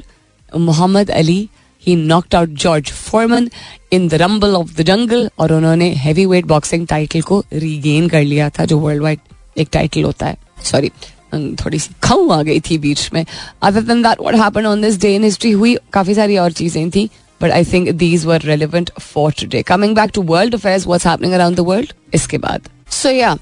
Muhammad 0.56 1.10
Ali 1.10 1.50
he 1.87 1.95
knocked 1.95 2.35
out 2.35 2.49
George 2.61 2.91
Foreman 2.91 3.49
in 3.93 4.07
the 4.07 4.13
rumble 4.21 4.55
of 4.55 4.75
the 4.77 4.81
jungle 4.85 5.29
और 5.39 5.53
उन्होंने 5.53 5.89
heavy 5.95 6.25
weight 6.25 6.45
boxing 6.47 6.87
title 6.87 7.21
को 7.21 7.43
regain 7.53 8.07
कर 8.09 8.23
लिया 8.23 8.49
था, 8.49 8.65
जो 8.65 8.79
world 8.79 9.03
wide 9.03 9.19
एक 9.57 9.69
title 9.73 10.03
होता 10.03 10.25
है। 10.25 10.37
सॉरी 10.63 10.91
थोड़ी 11.33 11.79
सी 11.79 11.93
खाऊ 12.03 12.29
आ 12.29 12.41
गई 12.43 12.59
थी 12.61 12.77
बीच 12.77 13.09
में। 13.13 13.25
Other 13.63 13.81
than 13.81 14.01
that 14.03 14.21
what 14.21 14.35
happened 14.35 14.65
on 14.67 14.81
this 14.81 14.99
day 15.01 15.15
in 15.15 15.23
history 15.23 15.51
हुई 15.51 15.75
काफ़ी 15.93 16.15
सारी 16.15 16.37
और 16.37 16.51
चीज़ें 16.53 16.89
थी 16.91 17.09
but 17.41 17.51
I 17.51 17.65
think 17.65 17.89
these 17.93 18.25
were 18.25 18.41
relevant 18.41 18.91
for 19.01 19.31
today 19.39 19.61
coming 19.63 19.95
back 19.95 20.11
to 20.13 20.21
world 20.23 20.55
affairs 20.55 20.87
what's 20.87 21.07
happening 21.07 21.33
around 21.33 21.57
the 21.57 21.65
world 21.67 21.93
इसके 22.13 22.37
बाद। 22.37 22.69
So 22.91 23.09
yeah 23.09 23.35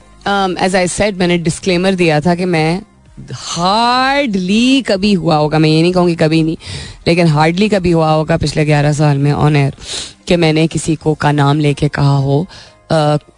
as 0.61 0.75
I 0.75 0.87
said 0.87 1.17
मैंने 1.17 1.37
disclaimer 1.39 1.95
दिया 1.95 2.19
था 2.21 2.35
कि 2.35 2.45
मैं 2.45 2.81
हार्डली 3.33 4.81
कभी 4.81 5.13
हुआ 5.13 5.35
होगा। 5.35 5.59
मैं 5.59 5.69
ये 5.69 5.81
नहीं 5.81 5.93
कहूँगी 5.93 6.15
कभी 6.15 6.41
नहीं, 6.43 6.57
लेकिन 7.07 7.27
हार्डली 7.27 7.69
कभी 7.69 7.91
हुआ 7.91 8.11
होगा 8.11 8.37
पिछले 8.37 8.65
ग्यारह 8.65 8.93
साल 8.93 9.17
में 9.17 9.31
ऑन 9.31 9.55
एयर 9.55 9.75
कि 10.27 10.35
मैंने 10.35 10.67
किसी 10.67 10.95
को 10.95 11.13
का 11.15 11.31
नाम 11.31 11.59
लेके 11.59 11.87
कहा 11.89 12.17
हो 12.17 12.45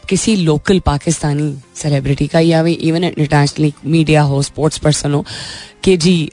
किसी 0.09 0.35
लोकल 0.35 0.79
पाकिस्तानी 0.85 1.53
सेलिब्रिटी 1.75 2.27
का 2.27 2.39
या 2.39 2.61
इवन 2.61 3.03
इंटरनेशनली 3.03 3.73
मीडिया 3.85 4.21
हो 4.21 4.41
स्पोर्ट्स 4.41 4.77
पर्सन 4.77 5.13
हो, 5.13 5.25
कि 5.83 5.97
जी 5.97 6.29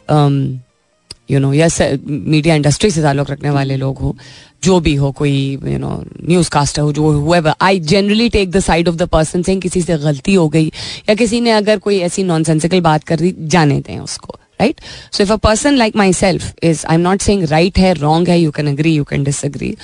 यू 1.30 1.38
नो 1.40 1.52
या 1.52 1.68
मीडिया 2.06 2.54
इंडस्ट्री 2.54 2.90
से 2.90 3.02
ताल्लुक 3.02 3.30
रखने 3.30 3.50
वाले 3.50 3.76
लोग 3.76 3.98
हो 3.98 4.16
जो 4.62 4.78
भी 4.80 4.94
हो, 4.94 5.10
कोई 5.12 5.58
यू 5.64 5.78
नो 5.78 6.02
न्यूज़ 6.24 6.50
कास्टर 6.50 6.82
हो, 6.82 6.92
जो 6.92 7.52
I 7.60 7.80
generally 7.80 8.28
take 8.28 8.50
the 8.50 8.60
side 8.60 8.88
of 8.88 8.96
the 8.96 9.08
person 9.08 9.42
से 9.42 9.56
किसी 9.56 9.82
से 9.82 9.96
गलती 9.98 10.34
हो 10.34 10.48
गई, 10.48 10.66
या 11.08 11.14
किसी 11.14 11.40
ने 11.40 11.50
अगर 11.52 11.78
कोई 11.78 11.98
ऐसी 12.00 12.22
नॉन 12.24 12.44
सेंसिकल 12.44 12.80
बात 12.80 13.04
कर 13.04 13.16
दी, 13.16 13.34
जाने 13.38 13.80
दें 13.80 13.98
उसको 13.98 14.38
right 14.60 14.80
so 15.12 15.22
if 15.22 15.32
a 15.32 15.36
person 15.36 15.74
like 15.74 15.96
myself 16.12 16.54
is 16.62 16.84
I 16.86 16.94
am 16.94 17.00
not 17.00 17.20
saying 17.22 17.42
right 17.50 17.78
है 17.78 17.92
रॉन्ग 17.94 18.28
है 18.28 18.38
you 18.40 18.50
can 18.50 18.68
agree 18.68 18.94
you 18.94 19.04
can 19.04 19.24
disagree 19.24 19.76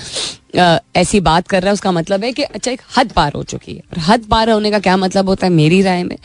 ऐसी 0.96 1.20
बात 1.20 1.48
कर 1.48 1.62
रहा 1.62 1.68
है, 1.68 1.72
उसका 1.72 1.92
मतलब 1.92 2.24
है 2.24 2.32
कि 2.32 2.42
अच्छा 2.42 2.70
एक 2.70 2.82
हद 2.96 3.10
पार 3.12 3.32
हो 3.32 3.42
चुकी 3.44 3.72
है। 3.72 3.78
और 3.78 3.98
हद 4.02 4.24
पार 4.30 4.50
होने 4.50 4.70
का 4.70 4.78
क्या 4.78 4.96
मतलब 4.96 5.28
होता 5.28 5.46
है 5.46 5.52
मेरी 5.52 5.80
राय 5.82 6.02
में? 6.04 6.16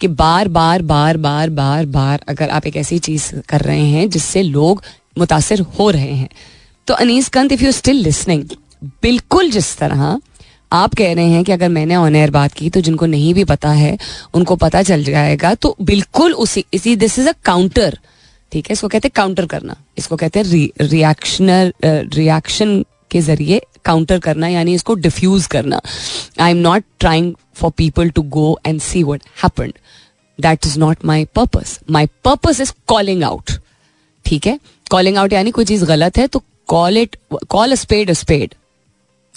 कि 0.00 0.08
बार 0.08 0.48
बार 0.48 0.82
बार 0.82 1.16
बार 1.16 1.50
बार 1.50 1.86
बार 1.86 2.24
अगर 2.28 2.50
आप 2.50 2.66
एक 2.66 2.76
ऐसी 2.76 2.98
चीज़ 2.98 3.32
कर 3.48 3.60
रहे 3.60 3.86
हैं 3.86 4.08
जिससे 4.10 4.42
लोग 4.42 4.82
मुतासर 5.18 5.60
हो 5.78 5.90
रहे 5.90 6.12
हैं 6.12 6.28
तो 6.90 6.94
अनीस 6.94 7.28
कंत 7.28 7.52
इफ़ 7.52 7.62
यू 7.64 7.70
स्टिल 7.72 7.96
लिसनिंग 7.96 8.44
बिल्कुल 9.02 9.50
जिस 9.50 9.76
तरह 9.78 10.00
आप 10.72 10.94
कह 10.94 11.12
रहे 11.14 11.24
हैं 11.24 11.42
कि 11.44 11.52
अगर 11.52 11.68
मैंने 11.68 11.96
ऑन 11.96 12.16
एयर 12.16 12.30
बात 12.30 12.52
की 12.52 12.70
तो 12.70 12.80
जिनको 12.80 13.06
नहीं 13.06 13.34
भी 13.34 13.44
पता 13.44 13.70
है, 13.70 13.96
उनको 14.34 14.56
पता 14.56 14.82
चल 14.82 15.04
जाएगा 15.04 15.54
तो 15.54 15.76
बिल्कुल 15.82 16.32
उसी, 16.34 16.64
इसी 16.74 16.94
दिस 16.96 17.18
इज़ 17.18 17.28
अ 17.28 17.32
काउंटर 17.44 17.98
ठीक 18.52 18.66
है? 18.66 18.72
इसको 18.72 18.88
कहते 18.88 19.08
हैं 19.08 19.12
काउंटर 19.16 19.46
करना। 19.46 19.76
इसको 19.98 20.16
कहते 20.16 20.40
हैं 20.40 20.86
रिएक्शनर 20.88 21.72
रिएक्शन 21.84 22.84
के 23.10 23.20
ज़रिए 23.20 23.60
काउंटर 23.84 24.18
करना, 24.18 24.48
यानी 24.48 24.74
इसको 24.74 24.94
डिफ्यूज 25.06 25.46
करना। 25.46 25.80
I 26.40 26.50
am 26.50 26.56
not 26.58 26.84
trying 27.00 27.32
for 27.54 27.70
people 27.76 28.10
to 28.10 28.22
go 28.34 28.58
and 28.66 28.80
see 28.80 29.02
what 29.04 29.22
happened 29.44 29.72
that 30.38 30.66
is 30.66 30.78
not 30.80 31.04
my 31.04 31.24
purpose 31.36 31.78
my 31.90 32.06
purpose 32.24 32.60
is 32.60 32.72
calling 32.88 33.24
out 33.24 33.58
ठीक 34.24 34.46
है? 34.46 34.58
कॉलिंग 34.90 35.16
आउट 35.16 35.32
यानी 35.32 35.50
कोई 35.50 35.64
चीज़ 35.64 35.84
गलत 35.86 36.18
है 36.18 36.26
तो 36.26 36.42
call 36.70 36.96
it 36.96 37.16
call 37.48 37.72
a 37.72 37.74
spade 37.74 38.10
a 38.10 38.12
spade 38.12 38.54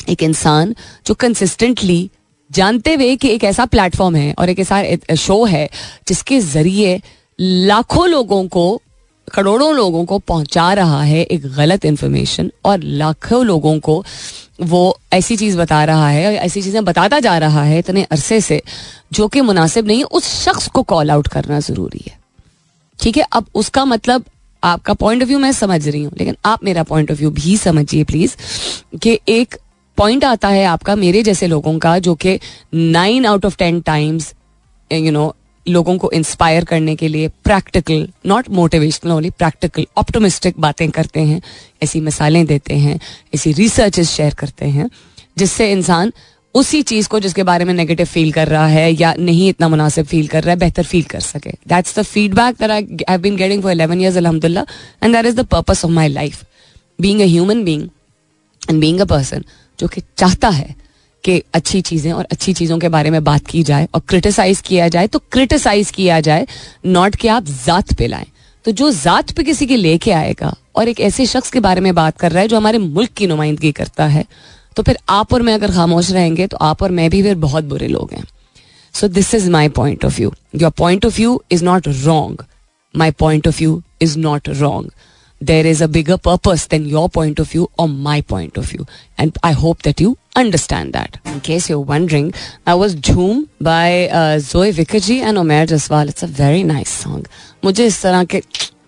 एक 0.10 0.24
इंसान 0.24 0.76
जो 1.08 1.14
कंसिस्टेंटली 1.14 2.10
जानते 2.52 2.94
हुए 2.94 3.16
कि 3.16 3.30
एक 3.30 3.44
ऐसा 3.44 3.66
प्लेटफॉर्म 3.66 4.16
है 4.16 4.34
और 4.40 4.50
एक 4.50 4.60
ऐसा 4.60 5.16
शो 5.16 5.44
है 5.46 5.70
जिसके 6.08 6.40
ज़रिए 6.40 7.02
लाखों 7.42 8.08
लोगों 8.10 8.48
को, 8.48 8.82
करोड़ों 9.34 9.74
लोगों 9.76 10.04
को 10.06 10.20
पहुँचा 10.20 10.74
रहा 10.74 11.02
है 11.04 11.22
एक 11.24 11.46
गलत 11.56 11.86
इंफॉर्मेशन 11.86 12.52
और 12.66 12.84
लाखों 12.84 13.46
लोगों 13.46 13.80
को 13.80 14.04
वो 14.62 14.82
ऐसी 15.14 15.38
चीज़ 15.38 15.58
बता 15.58 15.84
रहा 15.84 16.10
है 16.10 16.36
ऐसी 16.36 16.62
चीज़ें 16.62 16.84
बताता 16.86 17.20
जा 17.20 17.38
रहा 17.38 17.64
है 17.64 17.80
इतने 17.80 18.04
अरसे 18.04 18.42
से 18.42 18.62
जो 19.14 19.28
कि 19.28 19.42
मुनासिब 19.42 19.88
नहीं, 19.88 20.04
उस 20.04 20.26
शख्स 20.44 20.68
को 20.68 20.84
कॉल 20.84 21.12
आउट 21.12 21.28
करना 21.28 21.60
ज़रूरी 21.60 22.04
है। 22.08 22.18
ठीक 23.00 23.18
है? 23.18 23.26
अब 23.32 23.46
उसका 23.56 23.86
मतलब 23.86 24.26
आपका 24.64 24.94
पॉइंट 24.94 25.22
ऑफ़ 25.22 25.28
व्यू 25.30 25.40
मैं 25.40 25.52
समझ 25.52 25.88
रही 25.88 26.04
हूँ, 26.04 26.12
लेकिन 26.18 26.36
आप 26.46 26.64
मेरा 26.64 26.84
पॉइंट 26.84 27.12
ऑफ़ 27.12 27.20
व्यू 27.20 27.30
भी 27.32 27.58
समझिए 27.58 28.04
प्लीज़ 28.04 28.36
कि 28.98 29.20
एक 29.30 29.56
पॉइंट 29.98 30.24
आता 30.26 30.48
है 30.48 30.66
आपका 30.66 30.96
मेरे 30.96 31.24
जैसे 31.24 31.48
लोगों 31.48 31.78
का, 31.80 31.98
जो 32.00 32.16
कि 32.16 32.40
nine 32.74 33.26
out 33.26 33.46
of 33.46 33.58
ten 33.58 33.82
times 33.82 34.34
you 34.92 35.12
know 35.12 35.34
लोगों 35.66 35.98
को 35.98 36.10
इंस्पायर 36.12 36.66
करने 36.66 36.96
के 36.96 37.08
लिए 37.08 37.28
practical 37.44 38.08
not 38.26 38.50
motivational 38.50 39.12
only 39.12 39.30
practical 39.30 39.86
optimistic 39.98 40.60
बातें 40.60 40.90
करते 40.92 41.20
हैं, 41.20 41.42
ऐसी 41.84 42.00
मिसालें 42.02 42.46
देते 42.46 42.76
हैं, 42.76 43.00
ऐसी 43.36 43.52
रिसर्च 43.54 44.00
शेयर 44.00 44.34
करते 44.34 44.66
हैं, 44.66 44.90
जिससे 45.38 45.72
इंसान 45.72 46.12
उसी 46.56 46.82
चीज़ 46.82 47.08
को 47.10 47.20
जिसके 47.20 47.44
बारे 47.44 47.66
में 47.66 47.74
नेगेटिव 47.74 48.06
फील 48.06 48.32
कर 48.32 48.48
रहा 48.48 48.66
है 48.68 48.92
या 48.92 49.14
नहीं 49.20 49.48
इतना 49.50 49.68
मुनासिब 49.70 50.06
फील 50.06 50.28
कर 50.28 50.44
रहा 50.44 50.52
है, 50.52 50.60
बेहतर 50.60 50.84
फील 50.84 51.04
कर 51.04 51.20
सके। 51.20 51.50
That's 51.68 51.98
the 52.00 52.02
feedback 52.04 52.56
that 52.60 52.72
I 52.72 52.98
have 53.10 53.22
been 53.22 53.36
getting 53.36 53.64
for 53.64 53.74
11 53.74 54.02
years 54.02 54.18
अल्हम्दुलिल्लाह 54.18 54.66
and 55.04 55.16
that 55.16 55.26
is 55.26 55.36
the 55.36 55.46
purpose 55.48 55.84
of 55.86 55.92
my 55.92 56.08
life 56.10 56.44
being 57.00 57.22
a 57.22 57.26
human 57.26 57.64
being 57.64 57.88
and 58.62 58.80
being 58.80 59.00
a 59.00 59.06
person 59.06 59.44
जो 59.80 59.88
कि 59.88 60.02
चाहता 60.18 60.50
है 60.50 60.76
कि 61.24 61.42
अच्छी 61.54 61.82
चीज़ें 61.82 62.12
और 62.12 62.28
अच्छी 62.32 62.54
चीज़ों 62.54 62.78
के 62.80 62.90
बारे 62.90 63.10
में 63.10 63.24
बात 63.24 63.46
की 63.48 63.64
जाए 63.64 63.88
और 63.96 64.02
क्रिटिसाइज 64.10 64.62
किया 64.62 64.88
जाए 64.88 65.08
तो 65.08 65.20
क्रिटिसाइज 65.32 65.92
किया 65.92 66.20
जाए 66.20 66.48
नॉट 66.86 67.16
कि 67.16 67.28
आप 67.28 67.44
जात 67.66 67.94
पे 67.94 68.08
लाएँ। 68.08 68.26
तो 68.66 68.72
जो 68.72 68.90
जात 68.92 69.32
पे 69.32 69.44
किसी 69.44 69.66
के 69.68 69.76
लेके 69.76 70.12
आएगा 70.12 70.54
और 70.76 70.88
एक 70.88 71.00
ऐसे 71.02 71.26
शख्स 71.26 71.52
के 71.52 71.60
बारे 71.60 71.82
में 71.82 71.94
बात 71.96 72.18
कर 72.18 72.32
रहा 72.32 72.42
है 72.42 72.48
जो 72.48 72.58
हमारे 72.58 72.78
मुल्क 72.78 73.12
की 73.18 73.28
नुमाइंदगी 73.28 73.72
करता 73.72 74.06
है 74.08 74.26
तो 74.78 74.84
फिर 74.84 74.98
आप 75.10 75.34
और 75.34 75.42
मैं 75.42 75.54
अगर 75.54 75.72
खामोश 75.72 76.12
रहेंगे 76.12 76.48
तो 76.48 76.58
आप 76.62 76.84
और 76.84 76.92
मैं 76.92 77.10
भी 77.10 77.22
फिर 77.24 77.36
बहुत 77.38 77.64
बुरे 77.64 77.88
लोग 77.88 78.14
हैं। 78.14 78.24
So 78.96 79.08
this 79.08 79.34
is 79.36 79.50
my 79.52 79.70
point 79.70 80.06
of 80.06 80.18
view 80.18 80.34
your 80.56 80.72
point 80.78 81.06
of 81.06 81.16
view 81.18 81.42
is 81.52 81.64
not 81.64 81.88
wrong 81.88 82.46
my 82.96 83.12
point 83.20 83.48
of 83.48 83.58
view 83.60 83.82
is 84.02 84.18
not 84.20 84.50
wrong 84.50 84.92
there 85.42 85.68
is 85.68 85.84
a 85.84 85.88
bigger 85.88 86.18
purpose 86.26 86.68
than 86.72 86.86
your 86.86 87.08
point 87.14 87.40
of 87.42 87.52
view 87.54 87.70
और 87.80 87.88
my 87.88 88.22
point 88.22 88.60
of 88.60 88.72
view 88.72 88.86
and 89.20 89.32
I 89.44 89.54
hope 89.54 89.78
that 89.84 90.02
you 90.02 90.16
understand 90.38 90.94
that 90.94 91.18
in 91.28 91.40
case 91.46 91.70
you 91.72 91.84
wondering 91.84 92.32
I 92.68 92.76
was 92.76 92.96
Jhoom 92.98 93.46
by 93.64 94.10
Zoe 94.42 94.72
Viccaji 95.00 95.20
and 95.20 95.38
Umair 95.38 95.66
Jaswal 95.68 96.10
it's 96.10 96.24
a 96.24 96.28
very 96.40 96.64
nice 96.64 97.02
song 97.04 97.28
मुझे 97.66 97.86
इस 97.86 98.02
तरह 98.02 98.24
के 98.24 98.42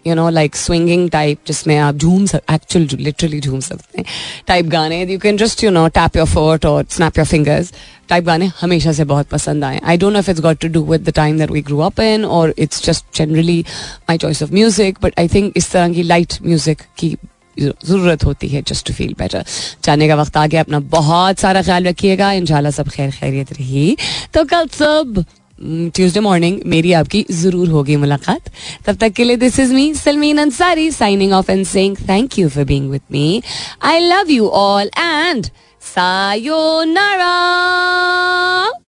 you 0.07 0.15
know 0.15 0.29
like 0.29 0.55
swinging 0.55 1.09
type 1.09 1.37
जिसमें 1.47 1.77
आप 1.77 1.95
झूम 1.95 2.25
सक 2.25 2.41
actual 2.53 2.87
literally 2.99 3.39
झूम 3.41 3.59
सकते 3.59 3.97
हैं। 3.97 4.05
टाइप 4.47 4.65
गाने 4.69 5.03
you 5.03 5.19
can 5.19 5.37
just 5.37 5.63
you 5.63 5.71
know 5.71 5.87
tap 5.89 6.17
your 6.17 6.27
foot 6.27 6.65
और 6.65 6.85
स्नैप 6.91 7.17
योर 7.17 7.27
फिंगर्स 7.27 7.71
टाइप 8.09 8.23
गाने 8.23 8.51
हमेशा 8.61 8.91
से 8.93 9.03
बहुत 9.05 9.27
पसंद 9.27 9.63
आए। 9.63 9.79
I 9.83 9.97
don't 9.97 10.13
know 10.13 10.19
if 10.19 10.31
it's 10.31 10.41
got 10.41 10.59
to 10.61 10.67
do 10.69 10.83
with 10.85 11.09
the 11.09 11.13
time 11.15 11.37
that 11.39 11.51
we 11.51 11.61
grow 11.61 11.79
up 11.81 11.99
in 11.99 12.25
और 12.25 12.53
it's 12.57 12.85
just 12.85 13.05
generally 13.17 13.59
my 14.09 14.17
choice 14.17 14.43
of 14.43 14.53
music 14.53 14.97
but 15.03 15.19
I 15.19 15.27
think 15.27 15.53
इस 15.57 15.71
तरह 15.71 15.93
की 15.93 16.03
लाइट 16.03 16.37
म्यूज़िक 16.45 16.81
की 16.97 17.15
ज़रूरत 17.57 18.23
होती 18.23 18.47
है 18.47 18.61
जस्ट 18.67 18.87
टू 18.87 18.93
फील 18.93 19.13
बेटर 19.19 19.45
जाने 19.83 20.07
का 20.07 20.15
वक्त 20.15 20.37
आ 20.37 20.45
गया। 20.47 20.61
अपना 20.61 20.79
बहुत 20.91 21.39
सारा 21.39 21.61
ख्याल 21.61 21.87
रखिएगा। 21.87 22.31
इन 22.31 22.45
सब 22.71 22.89
खैर 22.89 23.11
खैरियत 23.11 23.53
रही। 23.53 23.95
तो 24.33 24.43
कल 24.45 24.67
सब 24.73 25.23
ट्यूसडे 25.59 26.19
मॉर्निंग 26.19 26.59
मेरी 26.65 26.91
आपकी 26.93 27.25
ज़रूर 27.31 27.69
होगी 27.69 27.95
मुलाकात। 27.95 28.49
तब 28.85 28.95
तक 28.95 29.13
के 29.13 29.23
लिए 29.23 29.37
this 29.37 29.59
is 29.59 29.73
me 29.73 29.93
Salmeen 29.93 30.37
Ansari 30.37 30.89
signing 30.91 31.33
off 31.33 31.51
and 31.51 31.65
sing 31.65 31.97
thank 32.09 32.39
you 32.39 32.49
for 32.49 32.63
being 32.63 32.89
with 32.91 33.01
me 33.11 33.41
I 33.83 33.99
love 33.99 34.31
you 34.31 34.47
all 34.47 34.89
and 34.97 35.45
sayonara 35.95 37.33